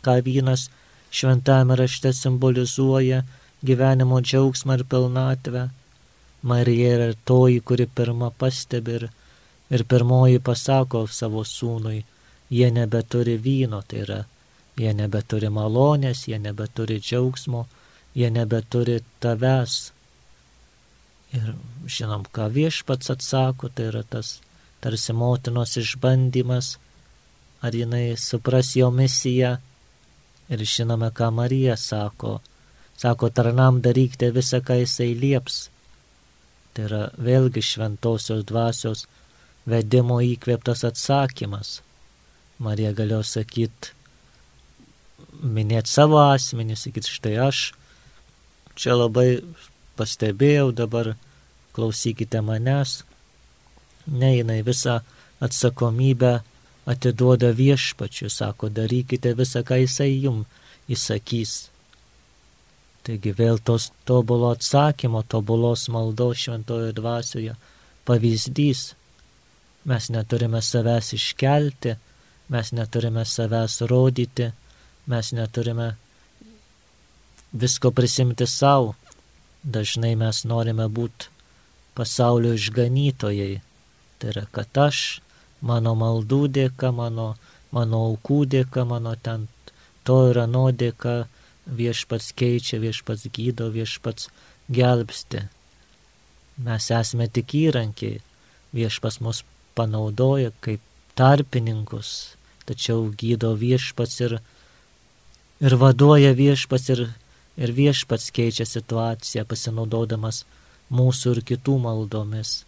ką 0.03 0.17
vynas 0.27 0.67
šventame 1.15 1.77
rašte 1.79 2.11
simbolizuoja 2.17 3.23
gyvenimo 3.63 4.19
džiaugsmą 4.21 4.79
ir 4.81 4.85
pilnatvę. 4.91 5.69
Marija 6.43 6.97
yra 6.97 7.13
toji, 7.25 7.61
kuri 7.61 7.87
pirmą 7.87 8.33
pastebi 8.39 8.99
ir, 8.99 9.07
ir 9.71 9.85
pirmoji 9.89 10.43
pasako 10.49 11.07
savo 11.07 11.45
sūnui, 11.49 12.03
jie 12.51 12.69
nebeturi 12.71 13.39
vyno, 13.47 13.81
tai 13.89 14.03
yra, 14.05 14.19
jie 14.77 14.93
nebeturi 14.93 15.49
malonės, 15.49 16.27
jie 16.29 16.39
nebeturi 16.39 16.99
džiaugsmo, 17.01 17.65
jie 18.15 18.31
nebeturi 18.31 19.01
tavęs. 19.23 19.93
Ir 21.35 21.53
žinom, 21.91 22.25
ką 22.31 22.49
viešpats 22.55 23.11
atsako, 23.11 23.69
tai 23.75 23.91
yra 23.91 24.05
tas 24.07 24.39
tarsi 24.85 25.15
motinos 25.17 25.75
išbandymas, 25.81 26.77
ar 27.65 27.75
jinai 27.75 28.15
supras 28.21 28.77
jo 28.79 28.91
misiją 28.95 29.57
Ir 30.49 30.61
žinome, 30.61 31.09
ką 31.11 31.31
Marija 31.33 31.77
sako. 31.77 32.41
Sako, 33.01 33.31
tarnam 33.31 33.81
darykite 33.83 34.31
visą, 34.31 34.61
ką 34.61 34.77
jisai 34.83 35.15
lieps. 35.17 35.69
Tai 36.75 36.85
yra 36.89 37.03
vėlgi 37.17 37.63
šventosios 37.65 38.45
dvasios 38.45 39.07
vedimo 39.65 40.21
įkvėptas 40.21 40.85
atsakymas. 40.85 41.79
Marija 42.61 42.93
galėjo 42.95 43.23
sakyti, 43.25 43.95
minėti 45.41 45.91
savo 45.91 46.21
asmenį, 46.23 46.77
sakyti, 46.79 47.11
štai 47.17 47.35
aš 47.49 47.65
čia 48.75 48.97
labai 48.99 49.43
pastebėjau, 49.99 50.73
dabar 50.73 51.15
klausykite 51.75 52.41
manęs. 52.45 53.03
Ne, 54.07 54.35
jinai 54.37 54.63
visą 54.67 55.01
atsakomybę 55.45 56.41
atiduoda 56.87 57.51
viešpačiu, 57.57 58.29
sako, 58.31 58.69
darykite 58.69 59.33
visą, 59.39 59.65
ką 59.65 59.81
jisai 59.85 60.13
jum 60.25 60.45
įsakys. 60.91 61.55
Taigi 63.05 63.35
vėl 63.37 63.59
tos 63.61 63.91
tobulo 64.09 64.55
atsakymo, 64.55 65.25
tobulos 65.29 65.89
maldos 65.93 66.45
šventojo 66.45 66.93
dvasioje 66.97 67.57
pavyzdys. 68.09 68.95
Mes 69.85 70.09
neturime 70.13 70.63
savęs 70.65 71.13
iškelti, 71.17 71.97
mes 72.49 72.73
neturime 72.73 73.25
savęs 73.29 73.83
rodyti, 73.91 74.51
mes 75.07 75.33
neturime 75.37 75.91
visko 77.55 77.91
prisimti 77.91 78.47
savo. 78.47 78.95
dažnai 79.65 80.13
mes 80.21 80.43
norime 80.45 80.85
būti 80.93 81.31
pasaulio 81.97 82.53
išganytojai. 82.53 83.63
Tai 84.19 84.29
yra, 84.33 84.43
kad 84.53 84.81
aš, 84.83 84.99
mano 85.65 85.95
maldų 85.97 86.41
dėka, 86.59 86.91
mano, 86.93 87.29
mano 87.73 88.03
aukų 88.11 88.45
dėka, 88.55 88.85
mano 88.85 89.15
ten 89.17 89.49
to 90.05 90.19
ir 90.31 90.43
ano 90.45 90.67
dėka 90.83 91.15
viešpats 91.67 92.35
keičia, 92.37 92.81
viešpats 92.83 93.31
gydo, 93.33 93.71
viešpats 93.73 94.29
gelbsti. 94.69 95.47
Mes 96.65 96.91
esame 96.91 97.29
tik 97.33 97.57
įrankiai, 97.57 98.21
viešpas 98.77 99.21
mus 99.25 99.43
panaudoja 99.75 100.53
kaip 100.61 100.83
tarpininkus, 101.19 102.37
tačiau 102.69 103.09
gydo 103.17 103.55
viešpats 103.59 104.21
ir, 104.27 104.39
ir 105.65 105.77
vaduoja 105.81 106.35
viešpats 106.37 106.91
ir, 106.95 107.07
ir 107.57 107.73
viešpats 107.73 108.31
keičia 108.35 108.67
situaciją 108.67 109.45
pasinaudodamas 109.49 110.45
mūsų 110.95 111.37
ir 111.37 111.43
kitų 111.53 111.79
maldomis. 111.85 112.63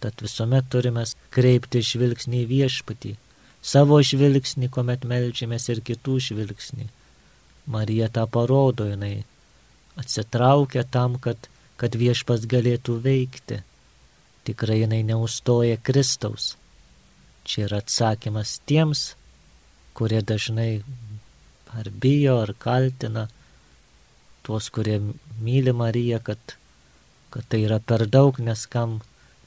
Tad 0.00 0.22
visuomet 0.24 0.70
turime 0.72 1.04
kreipti 1.34 1.82
žvilgsnį 1.84 2.44
į 2.44 2.48
viešpatį, 2.54 3.16
savo 3.62 4.00
žvilgsnį, 4.00 4.70
kuomet 4.72 5.04
melžiamės 5.04 5.68
ir 5.68 5.82
kitų 5.84 6.16
žvilgsnį. 6.30 6.88
Marija 7.70 8.08
tą 8.08 8.24
parodo, 8.26 8.86
jinai 8.88 9.24
atsitraukia 10.00 10.84
tam, 10.88 11.18
kad, 11.20 11.50
kad 11.76 11.94
viešpas 11.94 12.48
galėtų 12.48 12.96
veikti. 13.04 13.60
Tikrai 14.48 14.80
jinai 14.82 15.02
neustoja 15.04 15.76
Kristaus. 15.76 16.54
Čia 17.44 17.66
yra 17.68 17.82
atsakymas 17.84 18.56
tiems, 18.68 19.12
kurie 19.94 20.22
dažnai 20.24 20.80
ar 21.76 21.90
bijo, 21.92 22.40
ar 22.40 22.54
kaltina 22.58 23.28
tuos, 24.46 24.70
kurie 24.74 24.98
myli 25.40 25.72
Mariją, 25.76 26.20
kad 26.24 26.60
kad 27.30 27.46
tai 27.48 27.62
yra 27.66 27.78
per 27.78 28.06
daug, 28.10 28.38
nes 28.42 28.66
kam, 28.66 28.98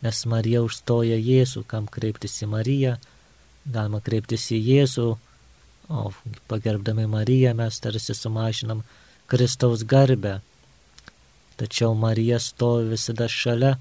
nes 0.03 0.23
Marija 0.31 0.63
užstoja 0.63 1.17
Jėzų, 1.19 1.65
kam 1.67 1.87
kreiptis 1.91 2.39
į 2.43 2.49
Mariją, 2.55 2.95
galima 3.67 3.99
kreiptis 4.03 4.47
į 4.55 4.59
Jėzų, 4.69 5.07
o 5.91 6.03
pagerbdami 6.47 7.05
Mariją 7.11 7.53
mes 7.59 7.79
tarsi 7.83 8.15
sumažinam 8.15 8.85
Kristaus 9.27 9.83
garbę. 9.83 10.39
Tačiau 11.59 11.93
Marija 11.95 12.39
stovi 12.39 12.93
visada 12.95 13.27
šalia 13.27 13.75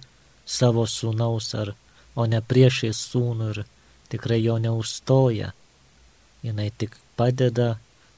savo 0.45 0.85
sūnaus, 0.91 1.53
ar, 1.63 1.75
o 2.19 2.27
ne 2.27 2.43
priešai 2.43 2.91
sūnų 2.97 3.51
ir 3.55 3.63
tikrai 4.13 4.43
jo 4.43 4.59
neužstoja. 4.59 5.55
Jis 6.43 6.75
tik 6.79 6.99
padeda, 7.17 7.77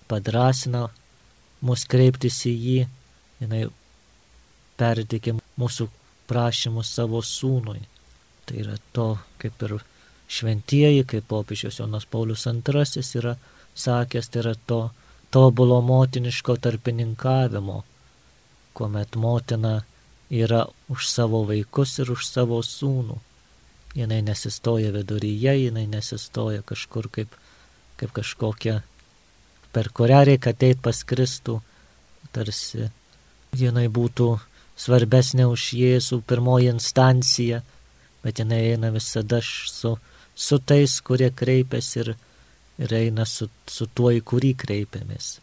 padrasina 0.08 0.88
mus 1.64 1.86
kreiptis 1.88 2.42
į 2.48 2.54
jį, 2.66 2.78
jinai 3.42 3.64
pertikė 4.80 5.36
mūsų 5.60 5.88
prašymus 6.28 6.92
savo 6.96 7.22
sūnui. 7.24 7.82
Tai 8.44 8.60
yra 8.60 8.76
to, 8.92 9.08
kaip 9.40 9.62
ir 9.64 9.78
šventieji, 10.28 11.04
kaip 11.08 11.26
popiežius 11.28 11.80
Jonas 11.80 12.04
Paulius 12.04 12.46
II 12.46 13.04
yra 13.20 13.36
sakęs, 13.74 14.28
tai 14.28 14.42
yra 14.44 14.54
to 14.66 14.80
tobulo 15.34 15.80
motiniško 15.82 16.56
tarpininkavimo, 16.56 17.82
kuomet 18.74 19.16
motina 19.16 19.82
yra 20.30 20.66
už 20.88 21.08
savo 21.08 21.44
vaikus 21.48 21.98
ir 21.98 22.12
už 22.14 22.26
savo 22.28 22.60
sūnų. 22.62 23.18
Jinai 23.94 24.20
nesistoja 24.26 24.90
viduryje, 24.94 25.54
jinai 25.66 25.86
nesistoja 25.86 26.62
kažkur 26.66 27.08
kaip, 27.14 27.34
kaip 28.00 28.10
kažkokia, 28.14 28.80
per 29.74 29.90
kurią 29.90 30.22
reikia 30.30 30.52
ateiti 30.54 30.80
pas 30.82 31.02
Kristų, 31.02 31.58
tarsi 32.34 32.88
jinai 33.58 33.88
būtų 33.90 34.28
svarbesnė 34.78 35.46
už 35.50 35.68
Jėzų 35.78 36.20
pirmoji 36.28 36.70
instancija, 36.72 37.62
bet 38.24 38.40
jinai 38.42 38.60
eina 38.72 38.90
visada 38.94 39.40
su, 39.44 39.96
su 40.34 40.58
tais, 40.58 41.00
kurie 41.04 41.30
kreipiasi 41.30 42.00
ir, 42.04 42.14
ir 42.78 42.94
eina 43.00 43.26
su, 43.28 43.50
su 43.66 43.86
tuo, 43.86 44.12
į 44.14 44.22
kurį 44.26 44.54
kreipiamės. 44.64 45.38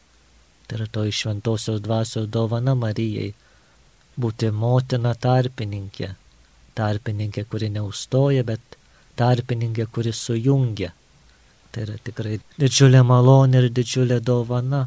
Tai 0.67 0.79
yra 0.79 0.87
to 0.87 1.05
iš 1.07 1.25
šventosios 1.25 1.81
dvasios 1.83 2.29
dovana 2.31 2.75
Marijai- 2.75 3.33
būti 4.21 4.51
motina 4.51 5.13
tarpininkė. 5.15 6.15
Tarpininkė, 6.75 7.45
kuri 7.51 7.69
neustoja, 7.69 8.43
bet 8.47 8.77
tarpininkė, 9.19 9.87
kuri 9.91 10.13
sujungia. 10.15 10.93
Tai 11.71 11.85
yra 11.85 11.97
tikrai 12.03 12.39
didžiulė 12.59 13.03
malonė 13.07 13.63
ir 13.63 13.69
didžiulė 13.77 14.19
dovana. 14.23 14.85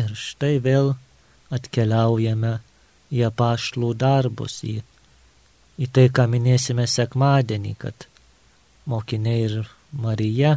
Ir 0.00 0.10
štai 0.18 0.56
vėl 0.62 0.94
atkeliaujame 1.54 2.56
į 3.14 3.22
apaštlų 3.28 3.92
darbus, 4.00 4.58
į, 4.66 4.80
į 5.78 5.86
tai, 5.94 6.08
ką 6.10 6.26
minėsime 6.32 6.88
sekmadienį, 6.90 7.76
kad 7.78 8.08
mokiniai 8.90 9.46
ir 9.46 9.58
Marija 9.94 10.56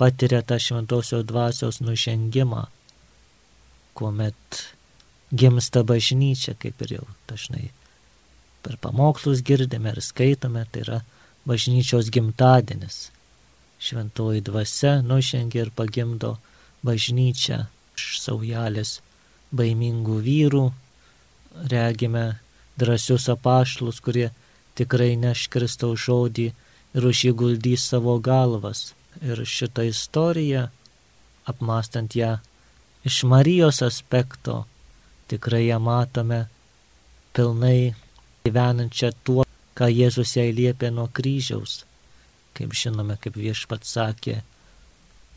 patiria 0.00 0.40
tą 0.46 0.56
šventosios 0.62 1.26
dvasios 1.28 1.82
nužengimą, 1.84 2.64
kuomet 3.98 4.62
gimsta 5.34 5.84
bažnyčia, 5.84 6.56
kaip 6.56 6.80
ir 6.86 7.00
jau 7.00 7.06
dažnai 7.28 7.68
per 8.62 8.76
pamokslus 8.80 9.42
girdime 9.44 9.92
ir 9.94 10.00
skaitome, 10.04 10.64
tai 10.72 10.82
yra 10.84 10.98
bažnyčios 11.48 12.10
gimtadienis. 12.12 13.08
Šventoji 13.78 14.42
dvasia 14.42 14.98
nužengia 15.06 15.66
ir 15.66 15.70
pagimdo 15.70 16.36
bažnyčią 16.82 17.64
iš 17.98 18.06
saujelės 18.24 18.98
baimingų 19.54 20.18
vyrų, 20.26 20.64
regime 21.72 22.24
drąsius 22.78 23.28
apaštlus, 23.32 24.00
kurie 24.04 24.28
tikrai 24.78 25.14
neš 25.18 25.46
Kristaus 25.52 26.04
žodį 26.06 26.48
ir 26.94 27.06
už 27.10 27.24
jį 27.26 27.32
guldys 27.42 27.86
savo 27.90 28.18
galvas. 28.18 28.92
Ir 29.22 29.42
šitą 29.42 29.82
istoriją, 29.88 30.68
apmastant 31.50 32.14
ją 32.14 32.36
iš 33.08 33.24
Marijos 33.26 33.82
aspekto, 33.82 34.60
tikrai 35.30 35.66
ją 35.66 35.80
matome 35.82 36.44
pilnai 37.34 37.94
gyvenančią 38.46 39.10
tuo, 39.24 39.46
ką 39.74 39.90
Jėzus 39.90 40.36
jai 40.38 40.52
liepė 40.54 40.92
nuo 40.94 41.08
kryžiaus. 41.14 41.87
Kaip 42.58 42.74
žinome, 42.74 43.14
kaip 43.22 43.36
viešpat 43.38 43.86
sakė, 43.86 44.40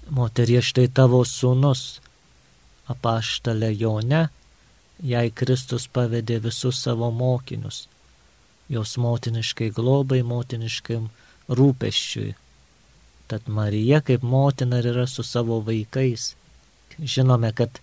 moterie 0.10 0.62
štai 0.66 0.88
tavo 0.90 1.22
sūnus, 1.28 2.02
apaštalė 2.90 3.70
Jone, 3.78 4.24
jai 5.06 5.28
Kristus 5.30 5.86
pavedė 5.88 6.40
visus 6.42 6.82
savo 6.82 7.12
mokinius, 7.14 7.86
jos 8.70 8.98
motiniškai 8.98 9.70
globai, 9.76 10.22
motiniškam 10.26 11.10
rūpeščiui. 11.50 12.34
Tad 13.32 13.48
Marija 13.48 14.02
kaip 14.02 14.26
motina 14.28 14.82
yra 14.82 15.06
su 15.08 15.24
savo 15.24 15.62
vaikais. 15.64 16.34
Žinome, 17.00 17.54
kad 17.56 17.80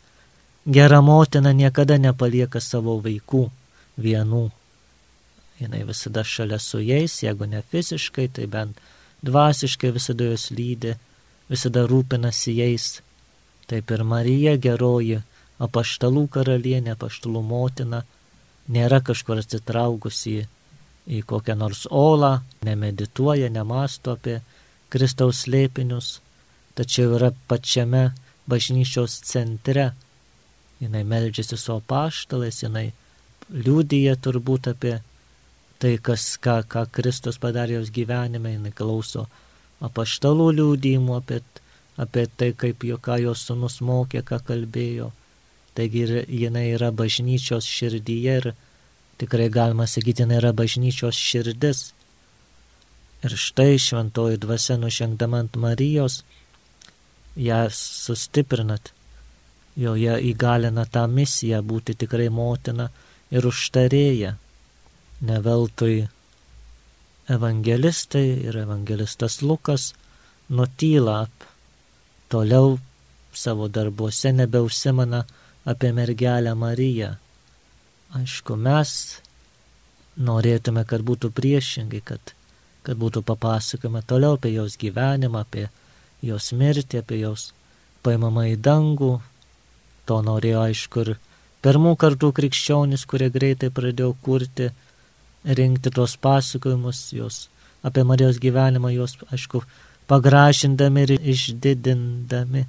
gera 0.66 1.00
motina 1.00 1.54
niekada 1.56 1.96
nepalieka 1.96 2.60
savo 2.60 2.98
vaikų 3.04 3.46
vienų. 3.96 4.48
Jis 5.58 5.86
visada 5.88 6.22
šalia 6.24 6.58
su 6.62 6.78
jais, 6.84 7.22
jeigu 7.22 7.48
ne 7.50 7.62
fiziškai, 7.70 8.28
tai 8.28 8.46
bent 8.46 8.78
dvasiškai 9.24 9.92
visada 9.94 10.28
juos 10.30 10.48
lydi, 10.54 10.94
visada 11.50 11.84
rūpinasi 11.88 12.54
jais. 12.58 12.88
Taip 13.68 13.90
ir 13.92 14.04
Marija 14.04 14.56
geroji 14.56 15.20
apaštalų 15.62 16.28
karalienė, 16.32 16.94
apaštalų 16.94 17.42
motina, 17.44 18.04
nėra 18.68 19.00
kažkur 19.04 19.42
atsitraukusi 19.42 20.46
į 21.08 21.22
kokią 21.28 21.56
nors 21.58 21.86
olą, 21.90 22.38
nemedituoja, 22.64 23.48
nemasto 23.52 24.14
apie 24.16 24.38
Kristaus 24.92 25.44
slėpinius, 25.44 26.18
tačiau 26.76 27.16
yra 27.18 27.32
pačiame 27.48 28.10
bažnyčios 28.48 29.18
centre. 29.28 29.92
Jinai 30.80 31.02
meldžiasi 31.04 31.58
su 31.58 31.74
apaštalais, 31.74 32.62
jinai 32.62 32.92
liūdija 33.50 34.14
turbūt 34.22 34.70
apie 34.70 34.98
tai, 35.78 35.98
kas, 36.02 36.34
ką, 36.42 36.62
ką 36.66 36.86
Kristus 36.92 37.38
padarė 37.38 37.78
jos 37.78 37.92
gyvenime, 37.94 38.56
jinai 38.56 38.72
klauso 38.74 39.26
apaštalų 39.84 40.48
liūdėjimų 40.58 41.14
apie, 41.18 41.40
apie 41.98 42.26
tai, 42.36 42.50
kaip 42.58 42.84
jo, 42.86 42.98
ką 42.98 43.20
jos 43.22 43.44
sunus 43.46 43.78
mokė, 43.84 44.24
ką 44.26 44.40
kalbėjo. 44.50 45.12
Taigi 45.78 46.24
jinai 46.26 46.72
yra 46.74 46.90
bažnyčios 46.90 47.66
širdyje 47.70 48.34
ir 48.40 48.50
tikrai 49.20 49.46
galima 49.54 49.86
sakyti, 49.86 50.24
jinai 50.24 50.40
yra 50.40 50.50
bažnyčios 50.56 51.14
širdis. 51.14 51.84
Ir 53.22 53.34
štai 53.34 53.78
šventoji 53.82 54.38
dvasia 54.42 54.76
nužengdama 54.78 55.44
ant 55.44 55.56
Marijos, 55.58 56.22
ją 57.38 57.64
sustiprinat, 57.74 58.92
joje 59.78 60.18
įgalina 60.30 60.84
tą 60.90 61.06
misiją 61.10 61.62
būti 61.62 61.94
tikrai 61.98 62.28
motina 62.34 62.90
ir 63.30 63.46
užtarėja. 63.46 64.34
Neveltui 65.20 66.08
evangelistai 67.28 68.26
ir 68.48 68.56
evangelistas 68.56 69.42
Lukas 69.42 69.92
nutyla 70.48 71.26
toliau 72.28 72.78
savo 73.32 73.68
darbuose 73.68 74.32
nebeusimana 74.32 75.24
apie 75.64 75.92
mergelę 75.92 76.54
Mariją. 76.54 77.16
Aišku, 78.16 78.56
mes 78.56 79.20
norėtume, 80.16 80.84
kad 80.88 81.04
būtų 81.04 81.30
priešingai, 81.36 82.00
kad, 82.00 82.32
kad 82.82 82.96
būtų 82.96 83.22
papasakoma 83.22 84.02
toliau 84.02 84.38
apie 84.38 84.54
jos 84.54 84.78
gyvenimą, 84.80 85.44
apie 85.44 85.68
jos 86.24 86.52
mirtį, 86.52 87.02
apie 87.02 87.20
jos 87.20 87.52
paimamą 88.02 88.48
į 88.54 88.56
dangų. 88.64 89.18
To 90.08 90.22
norėjo, 90.24 90.62
aišku, 90.70 91.04
ir 91.04 91.18
pirmų 91.62 91.94
kartų 92.00 92.32
krikščionis, 92.38 93.04
kurie 93.04 93.28
greitai 93.34 93.68
pradėjo 93.74 94.14
kurti, 94.24 94.70
rinkti 95.44 95.90
tos 95.94 96.16
pasakojimus, 96.16 97.12
jos 97.12 97.48
apie 97.82 98.04
Marijos 98.04 98.40
gyvenimą, 98.42 98.90
jos, 98.94 99.16
aišku, 99.32 99.62
pagražindami 100.10 101.04
ir 101.06 101.12
išdidindami. 101.18 102.64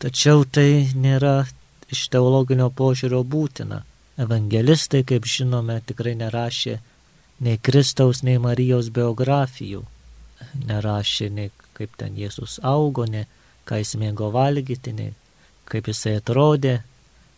Tačiau 0.00 0.44
tai 0.44 0.88
nėra 0.94 1.44
iš 1.92 2.06
teologinio 2.12 2.70
požiūrio 2.70 3.22
būtina. 3.26 3.82
Evangelistai, 4.20 5.02
kaip 5.08 5.26
žinome, 5.26 5.80
tikrai 5.86 6.14
nerašė 6.20 6.78
nei 7.44 7.58
Kristaus, 7.58 8.22
nei 8.22 8.38
Marijos 8.38 8.90
biografijų. 8.94 9.82
Nerašė 10.68 11.28
nei 11.32 11.50
kaip 11.76 11.96
ten 12.00 12.16
Jėzus 12.20 12.58
augo, 12.64 13.06
nei 13.08 13.26
ką 13.68 13.80
jis 13.80 13.96
mėgo 14.00 14.30
valgyti, 14.34 14.92
nei 14.96 15.12
kaip 15.70 15.88
jisai 15.88 16.18
atrodė, 16.20 16.80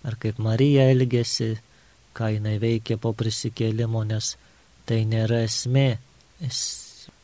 ar 0.03 0.17
kaip 0.19 0.39
Marija 0.43 0.89
elgėsi, 0.91 1.55
ką 2.17 2.33
jinai 2.37 2.59
veikė 2.63 2.99
po 3.01 3.13
prisikėlimo, 3.17 4.05
nes 4.09 4.37
tai 4.89 5.03
nėra 5.09 5.43
esmė. 5.47 5.99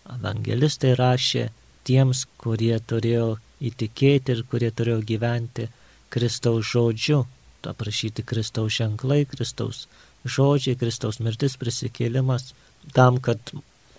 Evangelistai 0.09 0.94
rašė 0.98 1.48
tiems, 1.88 2.24
kurie 2.40 2.77
turėjo 2.81 3.37
įtikėti 3.64 4.37
ir 4.37 4.44
kurie 4.51 4.70
turėjo 4.70 5.01
gyventi 5.09 5.68
Kristaus 6.12 6.70
žodžiu, 6.72 7.24
aprašyti 7.68 8.24
Kristaus 8.24 8.79
ženklai, 8.79 9.24
Kristaus 9.29 9.87
žodžiai, 10.24 10.79
Kristaus 10.79 11.20
mirtis, 11.20 11.57
prisikėlimas, 11.61 12.53
tam, 12.94 13.18
kad 13.20 13.53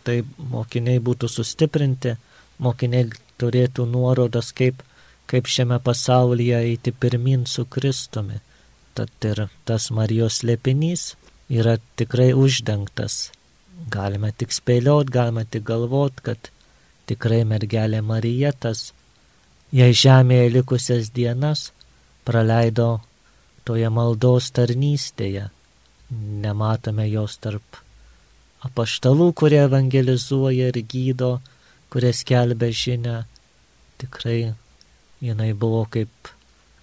tai 0.07 0.21
mokiniai 0.51 1.01
būtų 1.03 1.29
sustiprinti, 1.29 2.15
mokiniai 2.63 3.09
turėtų 3.39 3.85
nuorodas, 3.89 4.51
kaip, 4.55 4.81
kaip 5.29 5.49
šiame 5.49 5.79
pasaulyje 5.83 6.63
eiti 6.71 6.93
pirmin 6.95 7.45
su 7.47 7.65
Kristumi. 7.65 8.39
Tad 8.99 9.31
ir 9.31 9.45
tas 9.63 9.89
Marijos 9.95 10.43
lėpinys 10.43 11.13
yra 11.47 11.79
tikrai 11.95 12.33
uždengtas. 12.35 13.29
Galime 13.89 14.33
tik 14.35 14.51
spėliot, 14.51 15.07
galime 15.13 15.45
tik 15.47 15.63
galvot, 15.69 16.19
kad 16.25 16.51
Tikrai 17.09 17.41
mergelė 17.41 18.03
Marija 18.05 18.51
tas, 18.53 18.91
jei 19.73 19.95
žemėje 19.97 20.49
likusias 20.53 21.07
dienas 21.15 21.71
praleido 22.27 22.99
toje 23.65 23.89
maldos 23.89 24.51
tarnystėje. 24.53 25.47
Nematome 26.43 27.07
jos 27.09 27.39
tarp 27.41 27.79
apaštalų, 28.67 29.31
kurie 29.41 29.63
evangelizuoja 29.63 30.69
ir 30.69 30.79
gydo, 30.93 31.31
kurie 31.89 32.13
skelbia 32.13 32.69
žinę. 32.83 33.17
Tikrai 33.97 34.53
jinai 35.25 35.51
buvo 35.63 35.87
kaip, 35.89 36.33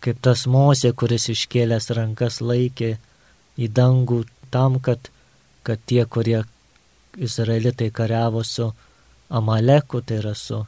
kaip 0.06 0.22
tas 0.22 0.46
mozė, 0.46 0.92
kuris 0.94 1.26
iškėlęs 1.32 1.90
rankas 1.98 2.38
laikė 2.38 2.94
į 3.58 3.68
dangų 3.74 4.22
tam, 4.54 4.78
kad, 4.78 5.10
kad 5.66 5.82
tie, 5.90 6.04
kurie 6.06 6.44
izraelitai 7.18 7.90
kariavo 7.90 8.44
su 8.46 8.70
Amaleku, 9.28 10.02
tai 10.06 10.20
yra 10.20 10.34
su 10.38 10.62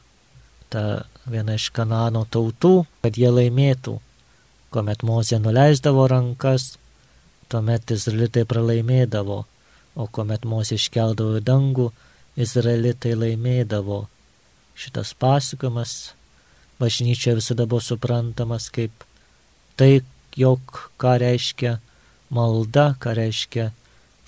ta 0.73 1.05
viena 1.31 1.55
iš 1.55 1.69
Kanano 1.77 2.25
tautų, 2.27 2.83
kad 3.05 3.17
jie 3.21 3.31
laimėtų. 3.31 3.99
Komet 4.75 5.05
Mozė 5.07 5.39
nuleisdavo 5.41 6.05
rankas, 6.11 6.75
tuomet 7.49 7.95
izraelitai 7.95 8.45
pralaimėdavo, 8.49 9.39
o 9.97 10.07
kuomet 10.13 10.45
Mozė 10.45 10.77
iškeldavo 10.77 11.39
į 11.39 11.45
dangų, 11.47 11.89
izraelitai 12.37 13.15
laimėdavo. 13.17 14.03
Šitas 14.79 15.15
pasakojimas 15.19 15.95
bažnyčioje 16.79 17.39
visada 17.41 17.67
buvo 17.67 17.81
suprantamas 17.83 18.69
kaip 18.75 19.08
tai, 19.79 20.03
jog 20.39 20.81
ką 21.01 21.17
reiškia 21.23 21.79
malda, 22.35 22.93
ką 23.01 23.15
reiškia 23.19 23.71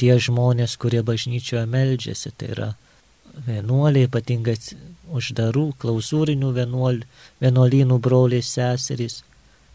tie 0.00 0.14
žmonės, 0.16 0.76
kurie 0.80 1.02
bažnyčioje 1.04 1.66
meldžiasi, 1.68 2.32
tai 2.38 2.52
yra 2.54 2.68
vienuoliai, 3.46 4.08
ypatingai 4.08 4.56
uždarų, 5.10 5.66
klausūrinių 5.82 6.52
vienuol, 6.56 7.02
vienuolynų 7.42 7.98
broliai 8.02 8.44
seserys, 8.46 9.20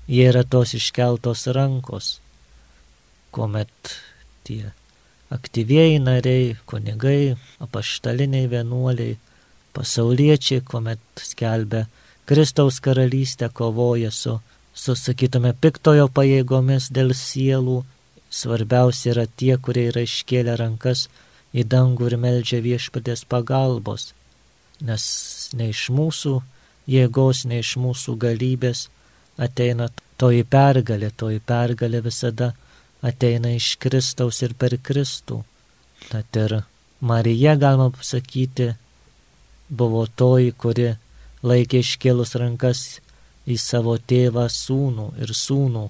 jie 0.08 0.26
yra 0.32 0.44
tos 0.48 0.74
iškeltos 0.78 1.46
rankos, 1.56 2.16
kuomet 3.36 3.96
tie 4.48 4.72
aktyvieji 5.34 6.00
nariai, 6.00 6.56
kunigai, 6.70 7.36
apaštaliniai 7.64 8.50
vienuoliai, 8.50 9.18
pasauliečiai, 9.76 10.64
kuomet 10.66 11.02
skelbia 11.20 11.86
Kristaus 12.26 12.80
karalystę, 12.82 13.50
kovoja 13.54 14.12
su, 14.12 14.40
su 14.76 14.96
sakytume, 15.00 15.54
piktojo 15.62 16.08
pajėgomis 16.12 16.90
dėl 16.94 17.14
sielų, 17.16 17.80
svarbiausia 18.30 19.14
yra 19.14 19.26
tie, 19.28 19.56
kurie 19.58 19.88
yra 19.92 20.04
iškėlę 20.04 20.58
rankas 20.60 21.08
į 21.56 21.64
dangų 21.72 22.12
ir 22.12 22.18
meldžia 22.20 22.60
viešpatės 22.66 23.24
pagalbos, 23.32 24.12
nes 24.84 25.06
ne 25.56 25.70
iš 25.72 25.88
mūsų 25.96 26.36
jėgos, 26.92 27.46
ne 27.48 27.62
iš 27.64 27.76
mūsų 27.80 28.18
galybės 28.20 28.90
ateina 29.40 29.88
toji 30.20 30.44
pergalė, 30.44 31.12
toji 31.16 31.40
pergalė 31.40 32.04
visada 32.04 32.52
ateina 33.06 33.54
iš 33.56 33.76
Kristaus 33.80 34.42
ir 34.44 34.56
per 34.60 34.76
Kristų. 34.84 35.44
Tad 36.10 36.40
ir 36.40 36.60
Marija, 37.00 37.56
galima 37.56 37.90
pasakyti, 37.94 38.74
buvo 39.70 40.06
toji, 40.08 40.52
kuri 40.52 40.92
laikė 41.46 41.82
iškėlus 41.84 42.36
rankas 42.42 42.84
į 43.45 43.58
savo 43.62 43.97
tėvą 43.97 44.47
sūnų 44.51 45.12
ir 45.21 45.34
sūnų. 45.36 45.86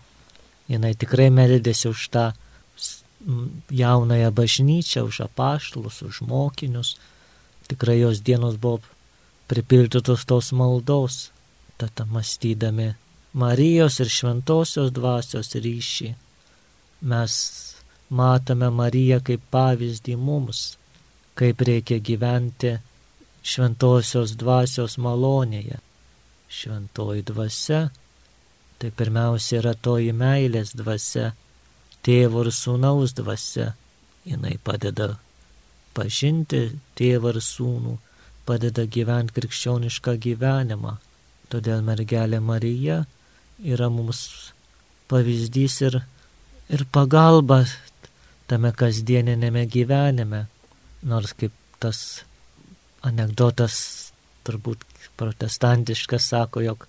Jis 0.71 0.97
tikrai 1.01 1.29
meldėsi 1.29 1.89
už 1.91 2.07
tą 2.13 2.25
jaunąją 3.71 4.31
bažnyčią, 4.31 5.05
už 5.05 5.21
apaštalus, 5.27 6.01
už 6.01 6.21
mokinius. 6.21 6.95
Tikrai 7.69 7.99
jos 7.99 8.21
dienos 8.21 8.57
buvo 8.61 8.81
pripildytos 9.47 10.25
tos 10.25 10.51
maldos, 10.51 11.31
tad 11.77 12.05
mąstydami 12.09 12.93
Marijos 13.35 13.99
ir 13.99 14.07
šventosios 14.07 14.93
dvasios 14.95 15.49
ryšį, 15.59 16.13
mes 17.11 17.33
matome 18.07 18.69
Mariją 18.71 19.17
kaip 19.27 19.41
pavyzdį 19.51 20.15
mums, 20.15 20.77
kaip 21.35 21.59
reikia 21.67 21.97
gyventi 21.99 22.77
šventosios 23.43 24.37
dvasios 24.39 24.95
malonėje. 24.95 25.81
Šventoji 26.49 27.25
dvasia 27.25 27.87
tai 28.79 28.91
pirmiausia 28.91 29.59
yra 29.61 29.73
toji 29.73 30.11
meilės 30.13 30.73
dvasia, 30.75 31.31
tėvo 32.05 32.43
ir 32.45 32.51
sūnaus 32.53 33.15
dvasia. 33.17 33.71
Jis 34.25 34.59
padeda 34.65 35.15
pažinti 35.95 36.61
tėvą 36.97 37.35
ir 37.35 37.41
sūnų, 37.45 37.95
padeda 38.45 38.85
gyventi 38.89 39.35
krikščionišką 39.37 40.15
gyvenimą. 40.21 40.95
Todėl 41.49 41.83
mergelė 41.85 42.41
Marija 42.41 43.03
yra 43.61 43.89
mums 43.93 44.51
pavyzdys 45.09 45.77
ir, 45.85 45.99
ir 46.73 46.85
pagalba 46.91 47.63
tame 48.49 48.73
kasdieninėme 48.73 49.67
gyvenime. 49.69 50.47
Nors 51.05 51.35
kaip 51.37 51.53
tas 51.79 52.25
anegdotas 53.05 53.77
turbūt 54.45 54.81
protestantiškas 55.17 56.29
sako, 56.31 56.61
jog 56.65 56.87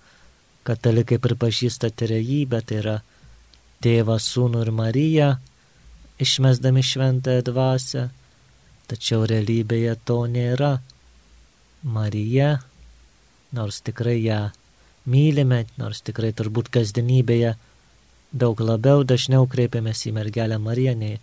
katalikai 0.67 1.19
pripažįsta 1.23 1.91
trejybę, 1.95 2.61
tai 2.67 2.81
yra 2.81 2.95
tėvą, 3.83 4.17
sūnų 4.19 4.63
ir 4.65 4.71
Mariją, 4.75 5.29
išmesdami 6.19 6.83
šventąją 6.83 7.45
dvasę, 7.47 8.07
tačiau 8.89 9.25
realybėje 9.29 9.95
to 10.07 10.19
nėra. 10.31 10.77
Marija, 11.87 12.57
nors 13.55 13.79
tikrai 13.85 14.17
ją 14.23 14.41
mylime, 15.07 15.63
nors 15.79 16.01
tikrai 16.03 16.33
turbūt 16.35 16.71
kasdienybėje 16.73 17.53
daug 18.33 18.59
labiau 18.59 19.05
dažniau 19.07 19.47
kreipiamės 19.47 20.03
į 20.09 20.13
mergelę 20.17 20.57
Mariją 20.59 20.95
nei 20.99 21.19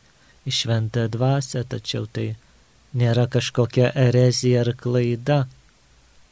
į 0.49 0.55
šventąją 0.61 1.11
dvasę, 1.13 1.65
tačiau 1.69 2.07
tai 2.07 2.31
nėra 2.95 3.27
kažkokia 3.31 3.91
erezija 4.07 4.63
ar 4.65 4.73
klaida, 4.79 5.45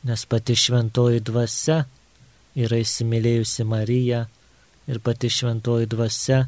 nes 0.02 0.24
pati 0.26 0.56
šventoji 0.58 1.20
dvasia 1.20 1.84
yra 2.58 2.78
įsimylėjusi 2.82 3.64
Mariją 3.64 4.24
ir 4.90 4.98
pati 5.00 5.30
šventoji 5.30 5.86
dvasia 5.86 6.42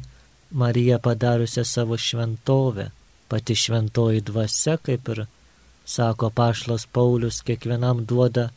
Marija 0.51 0.99
padariusią 0.99 1.63
savo 1.63 1.97
šventovę. 1.97 2.89
Pati 3.27 3.55
šventoji 3.55 4.21
dvasia, 4.21 4.77
kaip 4.77 5.07
ir 5.09 5.25
sako 5.85 6.29
Pašlas 6.29 6.85
Paulius, 6.85 7.41
kiekvienam 7.41 8.05
duoda 8.05 8.49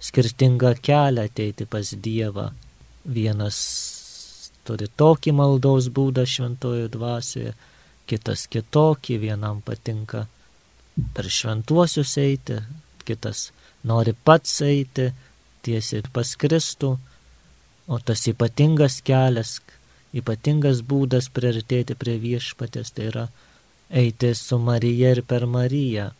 skirtingą 0.00 0.74
kelią 0.82 1.26
ateiti 1.26 1.66
pas 1.66 1.94
Dievą. 2.04 2.50
Vienas 3.04 3.58
turi 4.66 4.86
tokį 4.86 5.34
maldaus 5.34 5.88
būdą 5.90 6.24
šventojo 6.26 6.86
dvasioje, 6.92 7.56
kitas 8.06 8.46
kitokį, 8.46 9.18
vienam 9.26 9.60
patinka 9.66 10.26
per 11.14 11.28
šventuosius 11.38 12.14
eiti, 12.22 12.60
kitas 13.04 13.50
nori 13.84 14.14
pats 14.24 14.60
eiti 14.66 15.10
tiesiai 15.66 16.04
pas 16.12 16.34
Kristų, 16.38 16.96
o 17.88 17.98
tas 17.98 18.24
ypatingas 18.30 19.00
kelias, 19.06 19.58
ypatingas 20.14 20.82
būdas 20.86 21.28
priartėti 21.34 21.96
prie 21.98 22.16
viešpatės, 22.22 22.92
tai 22.94 23.08
yra 23.10 23.26
eiti 23.90 24.32
su 24.38 24.58
Marija 24.58 25.12
ir 25.16 25.22
per 25.22 25.46
Mariją. 25.46 26.10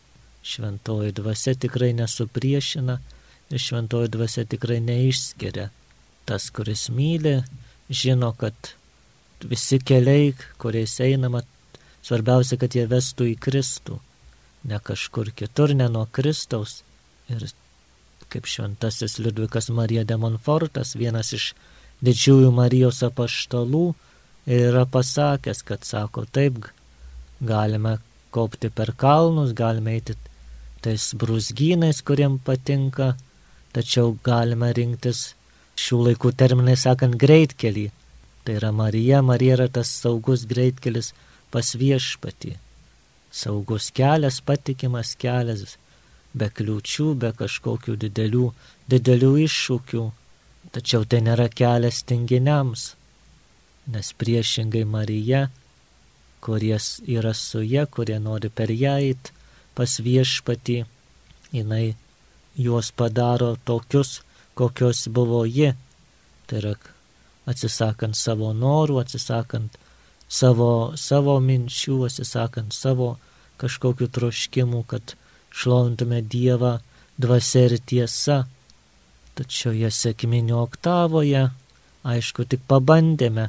Šventoji 0.43 1.13
dvasia 1.15 1.55
tikrai 1.55 1.93
nesupriešina 1.95 2.99
ir 3.53 3.63
šventoji 3.63 4.11
dvasia 4.11 4.45
tikrai 4.45 4.81
neišskiria. 4.83 5.69
Tas, 6.27 6.49
kuris 6.55 6.89
myli, 6.91 7.41
žino, 7.91 8.33
kad 8.39 8.75
visi 9.43 9.79
keliai, 9.79 10.33
kuriais 10.59 10.99
einama, 11.03 11.43
svarbiausia, 12.03 12.59
kad 12.59 12.75
jie 12.75 12.87
vestų 12.91 13.29
į 13.33 13.37
Kristų, 13.43 13.99
ne 14.71 14.79
kažkur 14.83 15.33
kitur, 15.37 15.75
ne 15.79 15.89
nuo 15.91 16.07
Kristaus. 16.11 16.83
Ir 17.31 17.45
kaip 18.33 18.49
šventasis 18.49 19.19
Liudvikas 19.21 19.69
Marija 19.71 20.05
de 20.09 20.17
Monfortas, 20.17 20.95
vienas 20.97 21.33
iš 21.37 21.53
didžiųjų 22.03 22.51
Marijos 22.55 23.03
apaštalų, 23.07 23.93
yra 24.49 24.87
pasakęs, 24.89 25.63
kad 25.69 25.85
sako, 25.87 26.25
taip, 26.27 26.65
galime 27.41 27.99
kopti 28.33 28.71
per 28.73 28.95
kalnus, 28.99 29.53
galime 29.53 29.99
eiti 29.99 30.17
tais 30.83 31.13
brūzgynais, 31.19 32.03
kuriem 32.03 32.39
patinka, 32.43 33.13
tačiau 33.77 34.17
galime 34.25 34.73
rinktis 34.75 35.33
šių 35.79 36.01
laikų 36.09 36.33
terminai 36.39 36.77
sakant 36.77 37.19
greitkelį. 37.21 37.91
Tai 38.43 38.57
yra 38.59 38.73
Marija, 38.75 39.23
Marija 39.23 39.61
yra 39.61 39.69
tas 39.71 39.93
saugus 40.03 40.47
greitkelis 40.51 41.13
pas 41.55 41.75
viešpatį. 41.79 42.57
Saugus 43.33 43.93
kelias, 43.95 44.41
patikimas 44.45 45.15
kelias, 45.17 45.77
be 46.35 46.49
kliūčių, 46.49 47.13
be 47.23 47.33
kažkokių 47.37 47.97
didelių, 48.05 48.47
didelių 48.93 49.33
iššūkių. 49.47 50.05
Tačiau 50.73 51.05
tai 51.05 51.21
nėra 51.27 51.49
kelias 51.53 52.01
tinginiams, 52.09 52.93
nes 53.93 54.13
priešingai 54.17 54.85
Marija, 54.89 55.49
kurie 56.43 56.79
yra 57.17 57.35
su 57.35 57.63
ja, 57.63 57.85
kurie 57.87 58.19
nori 58.23 58.49
per 58.49 58.71
ją 58.71 58.97
eiti, 59.03 59.35
pas 59.77 59.99
viešpatį, 60.01 60.79
jinai 61.53 61.95
juos 62.57 62.93
padaro 62.93 63.57
tokius, 63.65 64.21
kokios 64.55 65.09
buvo 65.09 65.45
ji. 65.45 65.73
Tai 66.47 66.59
yra 66.61 66.75
atsisakant 67.49 68.17
savo 68.17 68.53
norų, 68.55 69.01
atsisakant 69.03 69.79
savo, 70.29 70.93
savo 70.97 71.39
minčių, 71.43 72.03
atsisakant 72.09 72.75
savo 72.77 73.17
kažkokių 73.63 74.09
troškimų, 74.17 74.83
kad 74.91 75.15
šlovintume 75.53 76.23
Dievą 76.23 76.79
dvasia 77.21 77.67
ir 77.69 77.79
tiesa. 77.79 78.43
Tačiau 79.37 79.73
ją 79.77 79.89
sėkminio 79.89 80.61
oktavoje, 80.61 81.47
aišku, 82.05 82.45
tik 82.45 82.65
pabandėme 82.69 83.49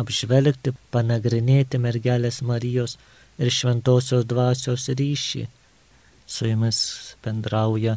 apžvelgti, 0.00 0.74
panagrinėti 0.92 1.80
mergelės 1.80 2.42
Marijos 2.44 2.98
ir 3.38 3.52
šventosios 3.52 4.26
dvasios 4.28 4.88
ryšį. 4.90 5.46
Su 6.26 6.48
jumis 6.48 6.78
bendrauja 7.24 7.96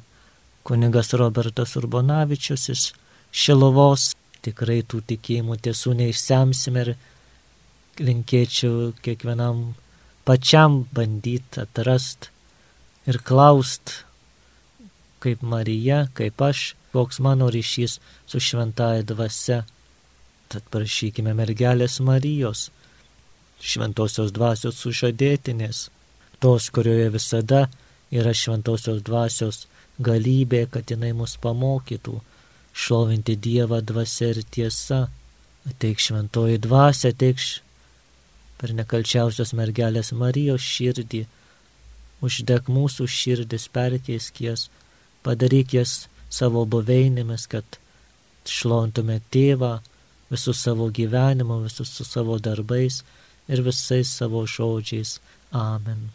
kunigas 0.68 1.14
Robertas 1.20 1.76
Urbonavičius 1.80 2.70
iš 2.74 2.86
Šilovos. 3.32 4.14
Tikrai 4.46 4.82
tų 4.88 5.02
tikėjimų 5.10 5.58
tiesų 5.66 5.94
neišsemsim 6.00 6.78
ir 6.80 6.94
linkėčiau 8.00 8.94
kiekvienam 9.04 9.74
pačiam 10.28 10.84
bandyti 10.96 11.64
atrast 11.64 12.30
ir 13.08 13.18
klaust, 13.24 14.04
kaip 15.24 15.42
Marija, 15.42 16.06
kaip 16.18 16.42
aš, 16.42 16.76
koks 16.94 17.20
mano 17.24 17.50
ryšys 17.54 18.00
su 18.28 18.40
šventaja 18.40 19.06
dvasia. 19.08 19.64
Tad 20.48 20.64
prašykime 20.72 21.34
mergelės 21.36 22.00
Marijos, 22.04 22.70
šventosios 23.60 24.32
dvasios 24.36 24.80
sužadėtinės, 24.84 25.88
tos, 26.40 26.70
kurioje 26.72 27.10
visada 27.18 27.66
yra 28.14 28.32
šventosios 28.32 29.02
dvasios 29.04 29.66
galybė, 30.00 30.68
kad 30.72 30.88
jinai 30.92 31.12
mus 31.18 31.36
pamokytų 31.44 32.20
šlovinti 32.78 33.36
Dievą 33.36 33.82
dvasia 33.82 34.32
ir 34.34 34.44
tiesa. 34.52 35.08
Ateik 35.68 36.00
šventoji 36.00 36.62
dvasia, 36.64 37.12
ateik 37.12 37.42
per 38.58 38.72
nekalčiausios 38.78 39.52
mergelės 39.58 40.14
Marijos 40.16 40.64
širdį, 40.64 41.26
uždeg 42.24 42.70
mūsų 42.72 43.08
širdis, 43.12 43.68
perkeisk 43.74 44.42
jas, 44.42 44.68
padaryk 45.26 45.76
jas 45.78 46.08
savo 46.30 46.66
buveinėmis, 46.66 47.48
kad 47.52 47.80
šlovintume 48.48 49.20
tėvą, 49.32 49.78
visų 50.32 50.54
savo 50.56 50.90
gyvenimo, 50.92 51.62
visus 51.64 51.94
su 51.94 52.08
savo 52.08 52.40
darbais 52.40 53.04
ir 53.48 53.64
visais 53.64 54.12
savo 54.12 54.46
žodžiais. 54.48 55.20
Amen. 55.52 56.10